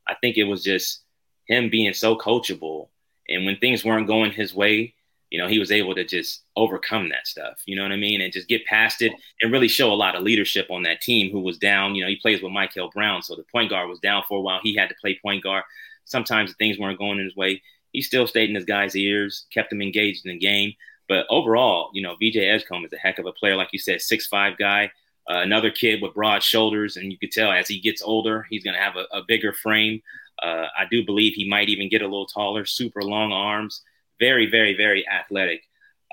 I 0.08 0.16
think 0.16 0.38
it 0.38 0.44
was 0.44 0.64
just 0.64 1.04
him 1.48 1.70
being 1.70 1.94
so 1.94 2.16
coachable, 2.16 2.90
and 3.30 3.46
when 3.46 3.58
things 3.58 3.84
weren't 3.84 4.08
going 4.08 4.32
his 4.32 4.54
way, 4.54 4.94
you 5.34 5.40
know, 5.40 5.48
he 5.48 5.58
was 5.58 5.72
able 5.72 5.96
to 5.96 6.04
just 6.04 6.44
overcome 6.56 7.10
that 7.10 7.26
stuff, 7.26 7.64
you 7.66 7.76
know 7.76 7.82
what 7.82 7.92
I 7.92 7.96
mean? 7.98 8.22
And 8.22 8.32
just 8.32 8.48
get 8.48 8.64
past 8.68 9.02
it 9.02 9.12
and 9.42 9.52
really 9.52 9.68
show 9.68 9.92
a 9.92 9.96
lot 9.96 10.16
of 10.16 10.22
leadership 10.22 10.68
on 10.70 10.84
that 10.84 11.02
team 11.02 11.32
who 11.32 11.40
was 11.40 11.58
down. 11.58 11.96
You 11.96 12.04
know, 12.04 12.08
he 12.08 12.18
plays 12.18 12.44
with 12.44 12.52
Michael 12.52 12.92
Brown, 12.94 13.24
so 13.24 13.36
the 13.36 13.44
point 13.52 13.72
guard 13.72 13.90
was 13.90 14.00
down 14.00 14.22
for 14.28 14.38
a 14.38 14.42
while. 14.42 14.60
He 14.62 14.76
had 14.76 14.90
to 14.90 14.96
play 15.02 15.18
point 15.20 15.42
guard. 15.42 15.64
Sometimes 16.06 16.54
things 16.54 16.78
weren't 16.78 17.00
going 17.00 17.18
in 17.18 17.26
his 17.26 17.36
way. 17.36 17.64
He 17.94 18.04
still 18.04 18.28
stayed 18.28 18.50
in 18.50 18.56
his 18.56 18.64
guys' 18.64 18.96
ears, 18.96 19.48
kept 19.52 19.72
them 19.72 19.82
engaged 19.82 20.24
in 20.24 20.34
the 20.34 20.38
game. 20.38 20.74
But 21.10 21.26
overall, 21.32 21.90
you 21.96 22.04
know, 22.04 22.14
VJ 22.14 22.38
Edgecombe 22.38 22.86
is 22.86 22.94
a 22.94 22.98
heck 22.98 23.18
of 23.18 23.26
a 23.26 23.34
player. 23.34 23.56
Like 23.56 23.70
you 23.74 23.80
said, 23.80 24.02
six 24.02 24.28
five 24.28 24.60
guy, 24.60 24.92
uh, 25.28 25.40
another 25.40 25.72
kid 25.72 26.00
with 26.00 26.14
broad 26.14 26.44
shoulders. 26.44 26.96
And 26.96 27.12
you 27.12 27.18
could 27.18 27.32
tell 27.32 27.52
as 27.52 27.68
he 27.68 27.80
gets 27.80 28.04
older, 28.04 28.46
he's 28.52 28.64
going 28.64 28.76
to 28.76 28.80
have 28.80 28.98
a, 28.98 29.06
a, 29.12 29.24
bigger 29.28 29.52
frame. 29.52 30.04
Uh, 30.44 30.68
I 30.78 30.86
do 30.92 31.04
believe 31.04 31.34
he 31.34 31.50
might 31.50 31.70
even 31.70 31.90
get 31.90 32.04
a 32.04 32.06
little 32.06 32.28
taller, 32.28 32.66
super 32.66 33.02
long 33.02 33.32
arms 33.32 33.82
very, 34.20 34.50
very, 34.50 34.76
very 34.76 35.08
athletic. 35.08 35.64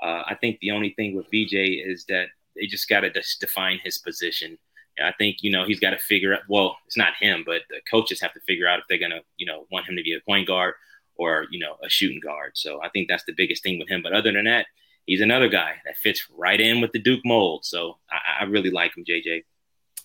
Uh, 0.01 0.23
I 0.25 0.35
think 0.35 0.59
the 0.59 0.71
only 0.71 0.91
thing 0.91 1.15
with 1.15 1.27
VJ 1.27 1.53
is 1.53 2.05
that 2.09 2.27
they 2.55 2.65
just 2.65 2.89
got 2.89 3.01
to 3.01 3.11
define 3.39 3.79
his 3.83 3.97
position. 3.97 4.57
I 5.01 5.13
think 5.17 5.37
you 5.41 5.51
know 5.51 5.65
he's 5.65 5.79
got 5.79 5.91
to 5.91 5.97
figure 5.97 6.33
out. 6.33 6.41
Well, 6.49 6.77
it's 6.85 6.97
not 6.97 7.13
him, 7.19 7.43
but 7.45 7.61
the 7.69 7.81
coaches 7.89 8.21
have 8.21 8.33
to 8.33 8.39
figure 8.41 8.67
out 8.67 8.79
if 8.79 8.85
they're 8.89 8.99
gonna 8.99 9.21
you 9.37 9.45
know 9.45 9.65
want 9.71 9.87
him 9.87 9.95
to 9.95 10.03
be 10.03 10.13
a 10.13 10.19
point 10.21 10.47
guard 10.47 10.75
or 11.15 11.45
you 11.49 11.59
know 11.59 11.77
a 11.83 11.89
shooting 11.89 12.19
guard. 12.19 12.51
So 12.55 12.81
I 12.83 12.89
think 12.89 13.07
that's 13.07 13.23
the 13.25 13.33
biggest 13.33 13.63
thing 13.63 13.79
with 13.79 13.89
him. 13.89 14.01
But 14.03 14.13
other 14.13 14.31
than 14.31 14.45
that, 14.45 14.67
he's 15.05 15.21
another 15.21 15.47
guy 15.47 15.75
that 15.85 15.97
fits 15.97 16.27
right 16.35 16.59
in 16.59 16.81
with 16.81 16.91
the 16.91 16.99
Duke 16.99 17.21
mold. 17.25 17.65
So 17.65 17.97
I, 18.09 18.41
I 18.41 18.43
really 18.45 18.71
like 18.71 18.95
him, 18.95 19.05
JJ. 19.05 19.43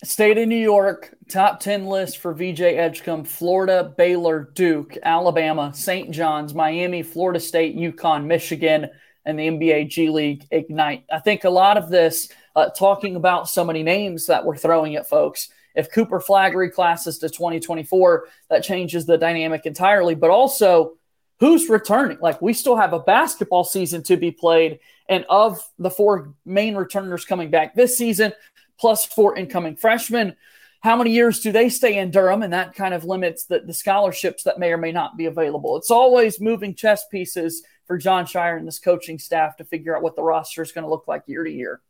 State 0.05 0.37
of 0.37 0.47
New 0.47 0.57
York, 0.57 1.15
top 1.29 1.59
10 1.59 1.87
list 1.87 2.19
for 2.19 2.35
VJ 2.35 2.61
Edgecombe, 2.61 3.25
Florida, 3.25 3.95
Baylor, 3.97 4.50
Duke, 4.55 4.97
Alabama, 5.03 5.73
St. 5.75 6.11
John's, 6.11 6.55
Miami, 6.55 7.03
Florida 7.03 7.41
State, 7.41 7.76
UConn, 7.76 8.26
Michigan, 8.26 8.91
and 9.25 9.38
the 9.38 9.49
NBA 9.49 9.88
G 9.88 10.11
League 10.11 10.47
Ignite. 10.50 11.05
I 11.11 11.19
think 11.21 11.45
a 11.45 11.50
lot 11.50 11.79
of 11.79 11.88
this, 11.88 12.29
uh, 12.55 12.69
talking 12.71 13.17
about 13.17 13.49
so 13.49 13.65
many 13.65 13.83
names 13.83 14.26
that 14.26 14.45
we're 14.45 14.57
throwing 14.57 14.97
at 14.97 15.09
folks, 15.09 15.49
if 15.75 15.91
Cooper 15.91 16.21
Flagg 16.21 16.55
reclasses 16.55 17.19
to 17.19 17.29
2024, 17.29 18.29
that 18.50 18.62
changes 18.62 19.07
the 19.07 19.19
dynamic 19.19 19.67
entirely. 19.67 20.15
But 20.15 20.31
also, 20.31 20.95
who's 21.41 21.69
returning? 21.69 22.19
Like, 22.21 22.41
we 22.41 22.53
still 22.53 22.76
have 22.76 22.93
a 22.93 23.00
basketball 23.00 23.65
season 23.65 24.03
to 24.05 24.17
be 24.17 24.31
played. 24.31 24.79
And 25.09 25.25
of 25.29 25.61
the 25.79 25.91
four 25.91 26.35
main 26.45 26.75
returners 26.75 27.25
coming 27.25 27.50
back 27.50 27.75
this 27.75 27.97
season, 27.97 28.32
plus 28.78 29.04
four 29.04 29.36
incoming 29.36 29.76
freshmen. 29.76 30.36
How 30.80 30.97
many 30.97 31.10
years 31.10 31.41
do 31.41 31.50
they 31.52 31.69
stay 31.69 31.99
in 31.99 32.10
Durham? 32.10 32.43
And 32.43 32.52
that 32.52 32.75
kind 32.75 32.95
of 32.95 33.04
limits 33.04 33.45
the, 33.45 33.60
the 33.60 33.75
scholarships 33.75 34.45
that 34.45 34.58
may 34.58 34.73
or 34.73 34.78
may 34.78 34.93
not 34.93 35.17
be 35.17 35.26
available. 35.26 35.76
It's 35.76 35.91
always 35.91 36.41
moving 36.41 36.75
chess 36.75 37.06
pieces 37.08 37.65
for 37.86 37.99
Jon 37.99 38.25
Scheyer 38.25 38.58
and 38.58 38.67
this 38.67 38.78
coaching 38.78 39.19
staff 39.19 39.56
to 39.56 39.65
figure 39.65 39.97
out 39.97 40.02
what 40.02 40.17
the 40.17 40.23
roster 40.23 40.62
is 40.62 40.73
going 40.73 40.84
to 40.84 40.91
look 40.91 41.08
like 41.08 41.23
year 41.26 41.45
to 41.45 41.50
year. 41.50 41.80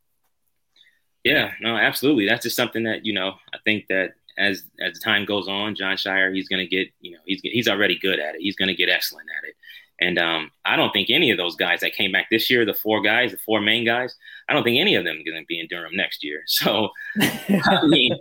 Yeah, 1.25 1.53
no, 1.61 1.77
absolutely. 1.77 2.27
That's 2.27 2.45
just 2.45 2.57
something 2.57 2.85
that, 2.85 3.05
you 3.05 3.13
know, 3.13 3.35
I 3.53 3.59
think 3.65 3.87
that 3.89 4.15
as 4.39 4.63
as 4.81 5.01
time 5.01 5.25
goes 5.25 5.49
on, 5.49 5.75
Jon 5.75 5.97
Scheyer, 5.97 6.33
he's 6.35 6.49
going 6.49 6.65
to 6.65 6.69
get, 6.69 6.89
you 7.01 7.13
know, 7.13 7.19
he's 7.25 7.41
he's 7.43 7.69
already 7.69 7.99
good 7.99 8.21
at 8.21 8.35
it. 8.35 8.41
He's 8.41 8.57
going 8.57 8.69
to 8.69 8.75
get 8.75 8.89
excellent 8.89 9.27
at 9.37 9.49
it. 9.49 9.57
And 10.01 10.19
um, 10.19 10.51
I 10.65 10.77
don't 10.77 10.93
think 10.93 11.09
any 11.09 11.31
of 11.31 11.39
those 11.39 11.57
guys 11.57 11.81
that 11.81 11.95
came 11.95 12.13
back 12.13 12.27
this 12.31 12.51
year, 12.51 12.67
the 12.67 12.75
four 12.75 13.01
guys, 13.01 13.33
the 13.33 13.39
four 13.39 13.61
main 13.61 13.85
guys, 13.85 14.15
I 14.49 14.53
don't 14.53 14.63
think 14.63 14.79
any 14.79 14.95
of 14.95 15.05
them 15.05 15.17
are 15.17 15.25
going 15.25 15.41
to 15.41 15.47
be 15.47 15.59
in 15.59 15.69
Durham 15.69 15.97
next 15.97 16.23
year. 16.23 16.43
So, 16.49 16.91
I 17.21 17.87
mean, 17.87 18.17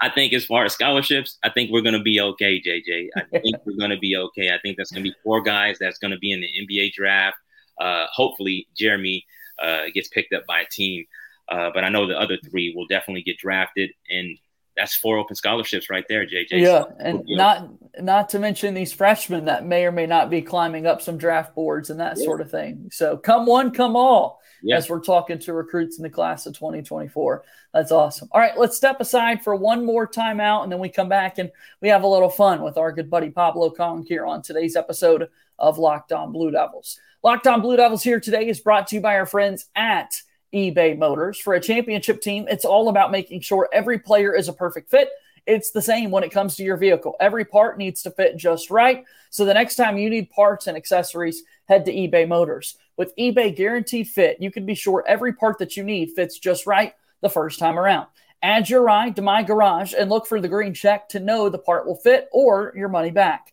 I 0.00 0.08
think 0.08 0.32
as 0.32 0.44
far 0.44 0.64
as 0.64 0.72
scholarships, 0.72 1.38
I 1.44 1.50
think 1.50 1.70
we're 1.70 1.82
going 1.82 1.94
to 1.94 2.02
be 2.02 2.20
okay, 2.20 2.60
JJ. 2.60 3.08
I 3.16 3.38
think 3.38 3.56
we're 3.64 3.76
going 3.76 3.90
to 3.90 3.98
be 3.98 4.16
okay. 4.16 4.52
I 4.54 4.58
think 4.58 4.76
that's 4.76 4.90
going 4.90 5.04
to 5.04 5.10
be 5.10 5.16
four 5.22 5.42
guys 5.42 5.76
that's 5.78 5.98
going 5.98 6.12
to 6.12 6.18
be 6.18 6.32
in 6.32 6.40
the 6.40 6.48
NBA 6.66 6.92
draft. 6.92 7.36
Uh, 7.80 8.06
hopefully, 8.12 8.66
Jeremy 8.76 9.24
uh, 9.60 9.84
gets 9.94 10.08
picked 10.08 10.32
up 10.32 10.46
by 10.46 10.60
a 10.60 10.66
team. 10.66 11.04
Uh, 11.48 11.70
but 11.74 11.84
I 11.84 11.88
know 11.88 12.06
the 12.06 12.18
other 12.18 12.38
three 12.48 12.72
will 12.74 12.86
definitely 12.86 13.22
get 13.22 13.38
drafted. 13.38 13.90
And 14.08 14.38
that's 14.76 14.94
four 14.94 15.18
open 15.18 15.36
scholarships 15.36 15.90
right 15.90 16.04
there, 16.08 16.26
JJ. 16.26 16.52
Yeah, 16.52 16.84
and 16.98 17.22
not 17.26 17.68
not 18.00 18.28
to 18.30 18.38
mention 18.38 18.74
these 18.74 18.92
freshmen 18.92 19.46
that 19.46 19.66
may 19.66 19.84
or 19.84 19.92
may 19.92 20.06
not 20.06 20.30
be 20.30 20.42
climbing 20.42 20.86
up 20.86 21.02
some 21.02 21.18
draft 21.18 21.54
boards 21.54 21.90
and 21.90 22.00
that 22.00 22.16
yeah. 22.16 22.24
sort 22.24 22.40
of 22.40 22.50
thing. 22.50 22.88
So 22.92 23.16
come 23.16 23.46
one, 23.46 23.72
come 23.72 23.96
all. 23.96 24.40
Yeah. 24.62 24.76
As 24.76 24.90
we're 24.90 25.00
talking 25.00 25.38
to 25.38 25.54
recruits 25.54 25.96
in 25.96 26.02
the 26.02 26.10
class 26.10 26.44
of 26.44 26.52
2024. 26.52 27.44
That's 27.72 27.92
awesome. 27.92 28.28
All 28.32 28.40
right, 28.40 28.58
let's 28.58 28.76
step 28.76 29.00
aside 29.00 29.42
for 29.42 29.54
one 29.54 29.86
more 29.86 30.06
timeout 30.06 30.64
and 30.64 30.72
then 30.72 30.80
we 30.80 30.90
come 30.90 31.08
back 31.08 31.38
and 31.38 31.50
we 31.80 31.88
have 31.88 32.02
a 32.02 32.06
little 32.06 32.28
fun 32.28 32.60
with 32.60 32.76
our 32.76 32.92
good 32.92 33.08
buddy 33.08 33.30
Pablo 33.30 33.70
Cong 33.70 34.04
here 34.04 34.26
on 34.26 34.42
today's 34.42 34.76
episode 34.76 35.28
of 35.58 35.78
Locked 35.78 36.12
On 36.12 36.30
Blue 36.30 36.50
Devils. 36.50 36.98
Locked 37.22 37.46
On 37.46 37.62
Blue 37.62 37.76
Devils 37.76 38.02
here 38.02 38.20
today 38.20 38.48
is 38.48 38.60
brought 38.60 38.86
to 38.88 38.96
you 38.96 39.00
by 39.00 39.16
our 39.16 39.26
friends 39.26 39.66
at 39.74 40.20
eBay 40.54 40.96
Motors. 40.96 41.38
For 41.38 41.54
a 41.54 41.60
championship 41.60 42.20
team, 42.20 42.46
it's 42.48 42.64
all 42.64 42.88
about 42.88 43.10
making 43.10 43.40
sure 43.40 43.68
every 43.72 43.98
player 43.98 44.34
is 44.34 44.48
a 44.48 44.52
perfect 44.52 44.90
fit. 44.90 45.10
It's 45.46 45.70
the 45.70 45.82
same 45.82 46.10
when 46.10 46.22
it 46.22 46.32
comes 46.32 46.56
to 46.56 46.62
your 46.62 46.76
vehicle. 46.76 47.16
Every 47.18 47.44
part 47.44 47.78
needs 47.78 48.02
to 48.02 48.10
fit 48.10 48.36
just 48.36 48.70
right. 48.70 49.04
So 49.30 49.44
the 49.44 49.54
next 49.54 49.76
time 49.76 49.96
you 49.96 50.10
need 50.10 50.30
parts 50.30 50.66
and 50.66 50.76
accessories, 50.76 51.42
head 51.66 51.84
to 51.86 51.92
eBay 51.92 52.28
Motors. 52.28 52.76
With 52.96 53.16
eBay 53.16 53.56
Guaranteed 53.56 54.08
Fit, 54.08 54.36
you 54.40 54.50
can 54.50 54.66
be 54.66 54.74
sure 54.74 55.04
every 55.06 55.32
part 55.32 55.58
that 55.58 55.76
you 55.76 55.82
need 55.82 56.10
fits 56.10 56.38
just 56.38 56.66
right 56.66 56.94
the 57.20 57.30
first 57.30 57.58
time 57.58 57.78
around. 57.78 58.06
Add 58.42 58.70
your 58.70 58.82
ride 58.82 59.16
to 59.16 59.22
my 59.22 59.42
garage 59.42 59.92
and 59.92 60.08
look 60.10 60.26
for 60.26 60.40
the 60.40 60.48
green 60.48 60.74
check 60.74 61.08
to 61.10 61.20
know 61.20 61.48
the 61.48 61.58
part 61.58 61.86
will 61.86 61.96
fit 61.96 62.28
or 62.32 62.72
your 62.76 62.88
money 62.88 63.10
back. 63.10 63.52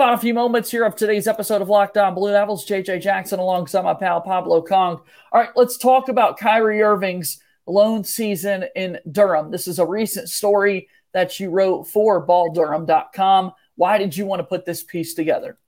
Final 0.00 0.16
few 0.16 0.32
moments 0.32 0.70
here 0.70 0.86
of 0.86 0.96
today's 0.96 1.26
episode 1.26 1.60
of 1.60 1.68
Locked 1.68 1.98
On 1.98 2.14
Blue 2.14 2.30
Devils. 2.30 2.66
JJ 2.66 3.02
Jackson 3.02 3.38
alongside 3.38 3.84
my 3.84 3.92
pal 3.92 4.22
Pablo 4.22 4.62
Cong. 4.62 4.98
All 5.30 5.40
right, 5.42 5.50
let's 5.56 5.76
talk 5.76 6.08
about 6.08 6.38
Kyrie 6.38 6.80
Irving's 6.80 7.42
lone 7.66 8.02
season 8.02 8.64
in 8.74 8.98
Durham. 9.12 9.50
This 9.50 9.68
is 9.68 9.78
a 9.78 9.84
recent 9.84 10.30
story 10.30 10.88
that 11.12 11.38
you 11.38 11.50
wrote 11.50 11.86
for 11.86 12.26
balldurham.com. 12.26 13.52
Why 13.74 13.98
did 13.98 14.16
you 14.16 14.24
want 14.24 14.40
to 14.40 14.44
put 14.44 14.64
this 14.64 14.82
piece 14.82 15.12
together? 15.12 15.58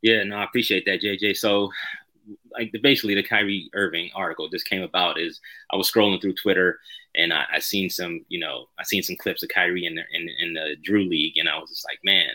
Yeah, 0.00 0.22
no, 0.22 0.36
I 0.36 0.44
appreciate 0.44 0.86
that, 0.86 1.02
JJ. 1.02 1.36
So, 1.36 1.68
like, 2.50 2.72
the, 2.72 2.78
basically, 2.78 3.14
the 3.14 3.22
Kyrie 3.22 3.68
Irving 3.74 4.08
article 4.14 4.48
just 4.48 4.70
came 4.70 4.80
about 4.80 5.20
is 5.20 5.38
I 5.70 5.76
was 5.76 5.92
scrolling 5.92 6.22
through 6.22 6.36
Twitter 6.36 6.80
and 7.14 7.30
I, 7.30 7.44
I 7.52 7.58
seen 7.58 7.90
some, 7.90 8.24
you 8.28 8.40
know, 8.40 8.68
I 8.78 8.84
seen 8.84 9.02
some 9.02 9.16
clips 9.16 9.42
of 9.42 9.50
Kyrie 9.50 9.84
in 9.84 9.96
the 9.96 10.02
in, 10.14 10.30
in 10.40 10.54
the 10.54 10.76
Drew 10.82 11.06
League, 11.06 11.36
and 11.36 11.46
I 11.46 11.58
was 11.58 11.68
just 11.68 11.84
like, 11.84 11.98
man, 12.02 12.30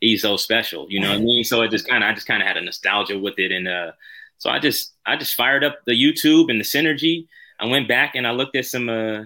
he's 0.00 0.22
so 0.22 0.36
special. 0.36 0.86
You 0.88 1.00
know 1.00 1.10
what 1.10 1.18
I 1.18 1.22
mean? 1.22 1.44
So 1.44 1.62
it 1.62 1.70
just 1.70 1.88
kind 1.88 2.02
of 2.02 2.10
I 2.10 2.14
just 2.14 2.26
kind 2.26 2.42
of 2.42 2.48
had 2.48 2.56
a 2.56 2.62
nostalgia 2.62 3.18
with 3.18 3.38
it, 3.38 3.52
and 3.52 3.68
uh, 3.68 3.92
so 4.38 4.50
I 4.50 4.58
just 4.58 4.94
I 5.04 5.16
just 5.16 5.34
fired 5.34 5.64
up 5.64 5.80
the 5.86 5.92
YouTube 5.92 6.50
and 6.50 6.60
the 6.60 6.64
synergy. 6.64 7.26
I 7.58 7.66
went 7.66 7.88
back 7.88 8.14
and 8.14 8.26
I 8.26 8.32
looked 8.32 8.56
at 8.56 8.66
some 8.66 8.88
uh, 8.88 9.24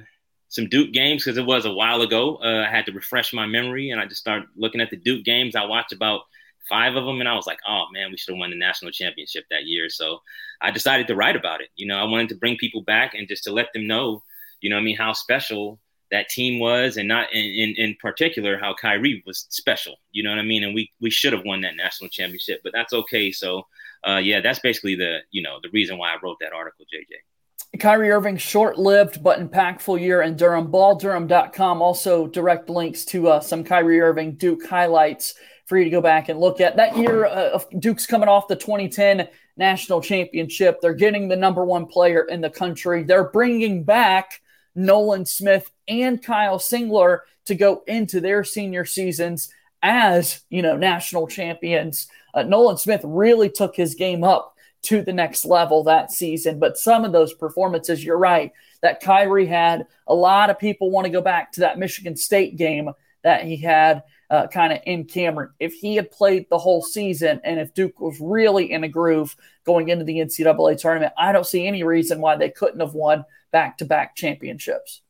some 0.49 0.69
Duke 0.69 0.93
games 0.93 1.25
because 1.25 1.39
it 1.39 1.47
was 1.47 1.65
a 1.65 1.73
while 1.73 2.03
ago. 2.03 2.37
Uh, 2.37 2.65
I 2.67 2.71
had 2.71 2.87
to 2.87 2.93
refresh 2.93 3.33
my 3.33 3.47
memory, 3.47 3.91
and 3.91 4.01
I 4.01 4.07
just 4.07 4.21
started 4.21 4.49
looking 4.57 4.81
at 4.81 4.91
the 4.91 4.97
Duke 4.97 5.25
games. 5.25 5.57
I 5.57 5.65
watched 5.65 5.93
about 5.93 6.23
five 6.69 6.95
of 6.95 7.05
them, 7.05 7.21
and 7.21 7.29
I 7.29 7.35
was 7.35 7.47
like, 7.47 7.59
oh 7.67 7.85
man, 7.93 8.11
we 8.11 8.17
should 8.17 8.35
have 8.35 8.39
won 8.39 8.51
the 8.51 8.57
national 8.57 8.93
championship 8.93 9.45
that 9.51 9.65
year. 9.65 9.89
So 9.89 10.21
I 10.61 10.71
decided 10.71 11.07
to 11.09 11.17
write 11.17 11.37
about 11.37 11.61
it. 11.61 11.69
You 11.77 11.87
know, 11.87 11.99
I 11.99 12.05
wanted 12.05 12.29
to 12.31 12.37
bring 12.37 12.57
people 12.57 12.83
back 12.83 13.15
and 13.15 13.29
just 13.29 13.45
to 13.45 13.53
let 13.53 13.73
them 13.73 13.87
know, 13.87 14.23
you 14.61 14.71
know, 14.71 14.77
I 14.77 14.81
mean, 14.81 14.97
how 14.97 15.13
special 15.13 15.81
that 16.11 16.29
team 16.29 16.59
was, 16.59 16.97
and 16.97 17.09
not 17.09 17.33
in, 17.33 17.45
in, 17.45 17.75
in 17.77 17.97
particular 18.01 18.59
how 18.59 18.75
Kyrie 18.75 19.23
was 19.27 19.47
special. 19.51 19.97
You 20.13 20.23
know 20.23 20.31
what 20.31 20.39
I 20.39 20.43
mean? 20.43 20.65
And 20.65 20.75
we 20.75 20.91
we 21.01 21.11
should 21.11 21.33
have 21.33 21.45
won 21.45 21.61
that 21.63 21.77
national 21.77 22.11
championship, 22.11 22.61
but 22.63 22.73
that's 22.73 22.93
okay. 22.93 23.33
So 23.33 23.67
uh, 24.07 24.19
yeah, 24.19 24.41
that's 24.41 24.59
basically 24.59 24.95
the 24.95 25.19
you 25.31 25.43
know 25.43 25.59
the 25.63 25.71
reason 25.73 25.99
why 25.99 26.13
I 26.13 26.17
wrote 26.23 26.39
that 26.41 26.53
article, 26.53 26.85
JJ. 26.85 27.17
Kyrie 27.79 28.11
Irving, 28.11 28.37
short 28.37 28.79
lived 28.79 29.23
but 29.23 29.39
impactful 29.39 30.01
year 30.01 30.23
in 30.23 30.37
Durham. 30.37 30.73
BallDurham.com 30.73 31.83
also 31.83 32.27
direct 32.27 32.69
links 32.69 33.05
to 33.07 33.29
uh, 33.29 33.41
some 33.41 33.63
Kyrie 33.63 34.01
Irving 34.01 34.35
Duke 34.35 34.67
highlights 34.67 35.35
for 35.67 35.79
you 35.79 35.85
to 35.85 35.91
go 35.91 36.01
back 36.01 36.29
and 36.29 36.41
look 36.41 36.61
at. 36.61 36.77
That 36.77 36.97
year 36.97 37.27
uh, 37.27 37.61
Duke's 37.79 38.07
coming 38.07 38.29
off 38.29 38.49
the 38.49 38.57
2010 38.57 39.29
national 39.57 40.01
championship. 40.01 40.81
They're 40.81 40.95
getting 40.95 41.29
the 41.29 41.37
number 41.37 41.65
one 41.65 41.87
player 41.87 42.23
in 42.23 42.41
the 42.41 42.51
country. 42.51 43.05
They're 43.05 43.31
bringing 43.31 43.85
back 43.85 44.41
Nolan 44.75 45.25
Smith 45.25 45.71
and 45.91 46.23
Kyle 46.23 46.59
Singler 46.59 47.21
to 47.47 47.55
go 47.55 47.83
into 47.87 48.21
their 48.21 48.45
senior 48.45 48.85
seasons 48.85 49.53
as, 49.83 50.43
you 50.51 50.63
know, 50.63 50.77
national 50.77 51.27
champions. 51.27 52.07
Uh, 52.33 52.43
Nolan 52.43 52.77
Smith 52.77 53.01
really 53.05 53.51
took 53.51 53.75
his 53.75 53.95
game 53.95 54.23
up 54.23 54.55
to 54.83 55.03
the 55.03 55.13
next 55.13 55.45
level 55.45 55.85
that 55.85 56.13
season. 56.13 56.59
But 56.59 56.79
some 56.79 57.05
of 57.05 57.13
those 57.13 57.35
performances, 57.35 58.05
you're 58.05 58.19
right, 58.19 58.53
that 58.83 59.01
Kyrie 59.01 59.47
had, 59.47 59.87
a 60.07 60.15
lot 60.15 60.51
of 60.51 60.59
people 60.59 60.91
want 60.91 61.05
to 61.07 61.13
go 61.13 61.21
back 61.21 61.53
to 61.53 61.61
that 61.61 61.79
Michigan 61.79 62.17
State 62.17 62.57
game 62.57 62.91
that 63.23 63.45
he 63.45 63.57
had 63.57 64.03
uh, 64.31 64.47
kind 64.47 64.73
of 64.73 64.81
in 64.87 65.05
Cameron. 65.05 65.51
If 65.59 65.75
he 65.75 65.97
had 65.97 66.11
played 66.11 66.47
the 66.49 66.59
whole 66.59 66.83
season 66.83 67.41
and 67.45 67.61
if 67.61 67.75
Duke 67.75 68.01
was 68.01 68.19
really 68.21 68.73
in 68.73 68.85
a 68.85 68.89
groove 68.89 69.37
going 69.67 69.89
into 69.89 70.05
the 70.05 70.19
NCAA 70.19 70.79
tournament, 70.79 71.13
I 71.19 71.33
don't 71.33 71.47
see 71.47 71.67
any 71.67 71.83
reason 71.83 72.21
why 72.21 72.37
they 72.37 72.51
couldn't 72.51 72.81
have 72.81 72.95
won 72.95 73.25
back 73.51 73.79
to 73.79 73.85
back 73.85 74.17
championships. 74.17 75.03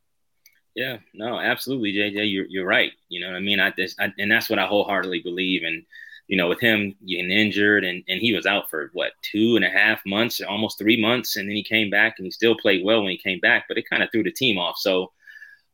Yeah, 0.81 0.97
no, 1.12 1.38
absolutely, 1.38 1.93
JJ. 1.93 2.33
You're, 2.33 2.47
you're 2.47 2.64
right. 2.64 2.93
You 3.11 3.21
know 3.21 3.27
what 3.27 3.37
I 3.37 3.40
mean? 3.40 3.61
I, 3.61 3.69
I, 3.99 4.14
and 4.19 4.31
that's 4.31 4.49
what 4.49 4.59
I 4.59 4.66
wholeheartedly 4.66 5.21
believe. 5.21 5.62
And, 5.62 5.85
you 6.27 6.38
know, 6.38 6.49
with 6.49 6.59
him 6.59 6.95
getting 7.07 7.31
injured 7.31 7.85
and, 7.85 8.03
and 8.09 8.19
he 8.19 8.33
was 8.33 8.47
out 8.47 8.71
for 8.71 8.88
what, 8.95 9.12
two 9.21 9.57
and 9.57 9.64
a 9.66 9.69
half 9.69 10.01
months, 10.07 10.40
almost 10.40 10.79
three 10.79 10.99
months. 10.99 11.37
And 11.37 11.47
then 11.47 11.55
he 11.55 11.62
came 11.62 11.90
back 11.90 12.14
and 12.16 12.25
he 12.25 12.31
still 12.31 12.57
played 12.57 12.83
well 12.83 13.03
when 13.03 13.11
he 13.11 13.19
came 13.19 13.40
back, 13.40 13.66
but 13.69 13.77
it 13.77 13.90
kind 13.90 14.03
of 14.03 14.11
threw 14.11 14.23
the 14.23 14.33
team 14.33 14.57
off. 14.57 14.79
So 14.79 15.12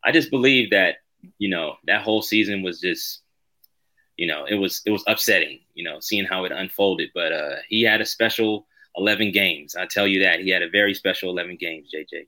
I 0.02 0.10
just 0.10 0.28
believe 0.28 0.70
that, 0.70 0.96
you 1.38 1.50
know, 1.50 1.76
that 1.86 2.02
whole 2.02 2.20
season 2.20 2.64
was 2.64 2.80
just, 2.80 3.20
you 4.16 4.26
know, 4.26 4.44
it 4.44 4.56
was, 4.56 4.82
it 4.86 4.90
was 4.90 5.04
upsetting, 5.06 5.60
you 5.74 5.84
know, 5.84 6.00
seeing 6.00 6.24
how 6.24 6.46
it 6.46 6.50
unfolded. 6.50 7.10
But 7.14 7.30
uh, 7.30 7.56
he 7.68 7.82
had 7.82 8.00
a 8.00 8.06
special 8.06 8.66
11 8.96 9.30
games. 9.30 9.76
I 9.76 9.86
tell 9.86 10.08
you 10.08 10.24
that. 10.24 10.40
He 10.40 10.50
had 10.50 10.62
a 10.62 10.68
very 10.68 10.94
special 10.94 11.30
11 11.30 11.58
games, 11.60 11.92
JJ. 11.94 12.26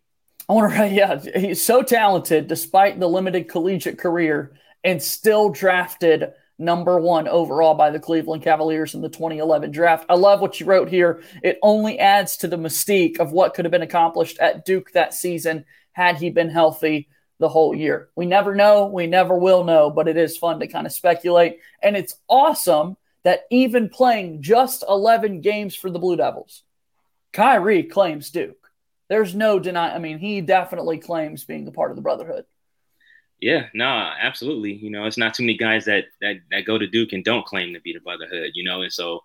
I 0.48 0.54
want 0.54 0.72
to, 0.72 0.78
write, 0.78 0.92
yeah, 0.92 1.20
he's 1.36 1.62
so 1.62 1.82
talented 1.82 2.46
despite 2.46 2.98
the 2.98 3.08
limited 3.08 3.48
collegiate 3.48 3.98
career 3.98 4.54
and 4.82 5.02
still 5.02 5.50
drafted 5.50 6.32
number 6.58 6.98
one 6.98 7.28
overall 7.28 7.74
by 7.74 7.90
the 7.90 8.00
Cleveland 8.00 8.42
Cavaliers 8.42 8.94
in 8.94 9.02
the 9.02 9.10
2011 9.10 9.70
draft. 9.70 10.06
I 10.08 10.14
love 10.14 10.40
what 10.40 10.58
you 10.58 10.64
wrote 10.64 10.88
here. 10.88 11.22
It 11.42 11.58
only 11.62 11.98
adds 11.98 12.38
to 12.38 12.48
the 12.48 12.56
mystique 12.56 13.20
of 13.20 13.30
what 13.30 13.52
could 13.52 13.66
have 13.66 13.72
been 13.72 13.82
accomplished 13.82 14.38
at 14.38 14.64
Duke 14.64 14.92
that 14.92 15.12
season 15.12 15.66
had 15.92 16.16
he 16.16 16.30
been 16.30 16.50
healthy 16.50 17.08
the 17.38 17.48
whole 17.48 17.74
year. 17.74 18.08
We 18.16 18.24
never 18.24 18.54
know. 18.54 18.86
We 18.86 19.06
never 19.06 19.36
will 19.36 19.64
know, 19.64 19.90
but 19.90 20.08
it 20.08 20.16
is 20.16 20.38
fun 20.38 20.60
to 20.60 20.66
kind 20.66 20.86
of 20.86 20.92
speculate. 20.92 21.58
And 21.82 21.94
it's 21.96 22.16
awesome 22.26 22.96
that 23.22 23.42
even 23.50 23.90
playing 23.90 24.42
just 24.42 24.82
11 24.88 25.42
games 25.42 25.76
for 25.76 25.90
the 25.90 25.98
Blue 25.98 26.16
Devils, 26.16 26.62
Kyrie 27.32 27.84
claims 27.84 28.30
Duke 28.30 28.57
there's 29.08 29.34
no 29.34 29.58
deny. 29.58 29.94
I 29.94 29.98
mean, 29.98 30.18
he 30.18 30.40
definitely 30.40 30.98
claims 30.98 31.44
being 31.44 31.66
a 31.66 31.72
part 31.72 31.90
of 31.90 31.96
the 31.96 32.02
brotherhood. 32.02 32.44
Yeah, 33.40 33.66
no, 33.72 33.86
absolutely. 33.86 34.72
You 34.72 34.90
know, 34.90 35.04
it's 35.04 35.18
not 35.18 35.34
too 35.34 35.44
many 35.44 35.56
guys 35.56 35.84
that 35.84 36.06
that 36.20 36.36
that 36.50 36.64
go 36.64 36.76
to 36.76 36.86
Duke 36.86 37.12
and 37.12 37.24
don't 37.24 37.46
claim 37.46 37.72
to 37.74 37.80
be 37.80 37.92
the 37.92 38.00
brotherhood. 38.00 38.52
You 38.54 38.64
know, 38.64 38.82
and 38.82 38.92
so, 38.92 39.22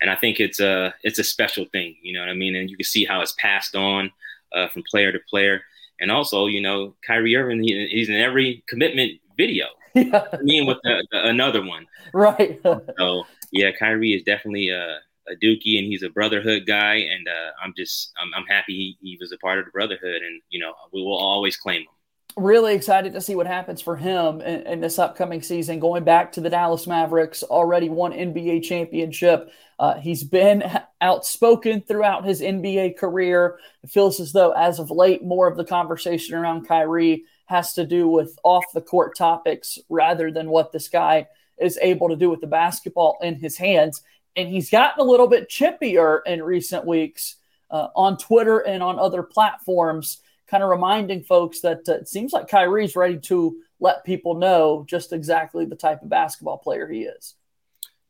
and 0.00 0.10
I 0.10 0.16
think 0.16 0.40
it's 0.40 0.60
a 0.60 0.94
it's 1.02 1.18
a 1.18 1.24
special 1.24 1.66
thing. 1.66 1.96
You 2.02 2.14
know 2.14 2.20
what 2.20 2.30
I 2.30 2.34
mean? 2.34 2.56
And 2.56 2.70
you 2.70 2.76
can 2.76 2.84
see 2.84 3.04
how 3.04 3.20
it's 3.20 3.34
passed 3.38 3.76
on 3.76 4.10
uh, 4.54 4.68
from 4.68 4.82
player 4.90 5.12
to 5.12 5.18
player. 5.28 5.62
And 6.00 6.10
also, 6.10 6.46
you 6.46 6.62
know, 6.62 6.94
Kyrie 7.06 7.36
Irving, 7.36 7.62
he, 7.62 7.86
he's 7.88 8.08
in 8.08 8.16
every 8.16 8.64
commitment 8.66 9.20
video. 9.36 9.66
Yeah. 9.92 10.24
Me 10.42 10.58
and 10.58 10.68
with 10.68 10.78
the, 10.84 11.04
the, 11.10 11.26
another 11.26 11.66
one. 11.66 11.84
Right. 12.14 12.60
so 12.96 13.24
yeah, 13.50 13.72
Kyrie 13.76 14.12
is 14.12 14.22
definitely 14.22 14.70
uh 14.70 14.98
a 15.30 15.36
Dookie 15.36 15.78
and 15.78 15.86
he's 15.86 16.02
a 16.02 16.10
Brotherhood 16.10 16.64
guy, 16.66 16.96
and 16.96 17.26
uh, 17.28 17.50
I'm 17.62 17.72
just 17.76 18.12
I'm, 18.20 18.30
I'm 18.34 18.46
happy 18.46 18.72
he, 18.72 18.98
he 19.00 19.18
was 19.20 19.32
a 19.32 19.38
part 19.38 19.58
of 19.58 19.64
the 19.64 19.70
Brotherhood, 19.70 20.22
and 20.22 20.42
you 20.50 20.60
know 20.60 20.72
we 20.92 21.02
will 21.02 21.18
always 21.18 21.56
claim 21.56 21.82
him. 21.82 21.88
Really 22.36 22.74
excited 22.74 23.12
to 23.14 23.20
see 23.20 23.34
what 23.34 23.48
happens 23.48 23.80
for 23.80 23.96
him 23.96 24.40
in, 24.40 24.62
in 24.62 24.80
this 24.80 24.98
upcoming 24.98 25.42
season. 25.42 25.80
Going 25.80 26.04
back 26.04 26.32
to 26.32 26.40
the 26.40 26.50
Dallas 26.50 26.86
Mavericks, 26.86 27.42
already 27.42 27.88
won 27.88 28.12
NBA 28.12 28.62
championship. 28.62 29.50
Uh, 29.78 29.94
he's 29.94 30.22
been 30.22 30.62
outspoken 31.00 31.80
throughout 31.80 32.24
his 32.24 32.40
NBA 32.40 32.98
career. 32.98 33.58
It 33.82 33.90
feels 33.90 34.20
as 34.20 34.32
though, 34.32 34.52
as 34.52 34.78
of 34.78 34.90
late, 34.90 35.24
more 35.24 35.48
of 35.48 35.56
the 35.56 35.64
conversation 35.64 36.36
around 36.36 36.68
Kyrie 36.68 37.24
has 37.46 37.72
to 37.74 37.84
do 37.84 38.06
with 38.06 38.38
off 38.44 38.64
the 38.74 38.80
court 38.80 39.16
topics 39.16 39.78
rather 39.88 40.30
than 40.30 40.50
what 40.50 40.70
this 40.70 40.88
guy 40.88 41.26
is 41.60 41.78
able 41.82 42.08
to 42.08 42.16
do 42.16 42.30
with 42.30 42.40
the 42.40 42.46
basketball 42.46 43.18
in 43.22 43.34
his 43.34 43.56
hands 43.56 44.02
and 44.36 44.48
he's 44.48 44.70
gotten 44.70 45.00
a 45.00 45.08
little 45.08 45.26
bit 45.26 45.48
chippier 45.48 46.20
in 46.26 46.42
recent 46.42 46.86
weeks 46.86 47.36
uh, 47.70 47.88
on 47.94 48.16
Twitter 48.16 48.58
and 48.60 48.82
on 48.82 48.98
other 48.98 49.22
platforms, 49.22 50.20
kind 50.46 50.62
of 50.62 50.70
reminding 50.70 51.22
folks 51.22 51.60
that 51.60 51.88
uh, 51.88 51.94
it 51.94 52.08
seems 52.08 52.32
like 52.32 52.48
Kyrie's 52.48 52.96
ready 52.96 53.18
to 53.18 53.56
let 53.80 54.04
people 54.04 54.34
know 54.34 54.84
just 54.88 55.12
exactly 55.12 55.64
the 55.64 55.76
type 55.76 56.02
of 56.02 56.08
basketball 56.08 56.58
player 56.58 56.88
he 56.88 57.02
is. 57.02 57.34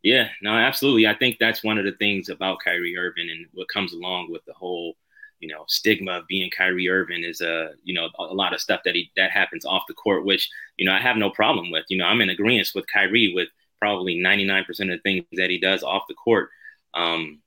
Yeah, 0.02 0.28
no, 0.40 0.52
absolutely. 0.52 1.06
I 1.06 1.14
think 1.14 1.36
that's 1.38 1.62
one 1.62 1.78
of 1.78 1.84
the 1.84 1.92
things 1.92 2.30
about 2.30 2.58
Kyrie 2.64 2.96
Irving 2.96 3.28
and 3.30 3.46
what 3.52 3.68
comes 3.68 3.92
along 3.92 4.30
with 4.30 4.42
the 4.46 4.54
whole, 4.54 4.94
you 5.40 5.48
know, 5.48 5.64
stigma 5.68 6.12
of 6.12 6.26
being 6.26 6.50
Kyrie 6.50 6.88
Irving 6.88 7.22
is 7.22 7.42
a, 7.42 7.64
uh, 7.64 7.68
you 7.84 7.92
know, 7.92 8.08
a 8.18 8.34
lot 8.34 8.54
of 8.54 8.60
stuff 8.60 8.80
that 8.84 8.94
he 8.94 9.10
that 9.16 9.30
happens 9.30 9.66
off 9.66 9.86
the 9.88 9.94
court, 9.94 10.24
which 10.24 10.48
you 10.78 10.86
know 10.86 10.92
I 10.92 11.00
have 11.00 11.18
no 11.18 11.28
problem 11.28 11.70
with. 11.70 11.84
You 11.90 11.98
know, 11.98 12.06
I'm 12.06 12.22
in 12.22 12.30
agreement 12.30 12.70
with 12.74 12.86
Kyrie 12.90 13.32
with 13.34 13.48
probably 13.80 14.16
99% 14.16 14.68
of 14.68 14.88
the 14.88 14.98
things 15.02 15.24
that 15.32 15.50
he 15.50 15.58
does 15.58 15.82
off 15.82 16.04
the 16.08 16.14
court. 16.14 16.50
Um, 16.94 17.40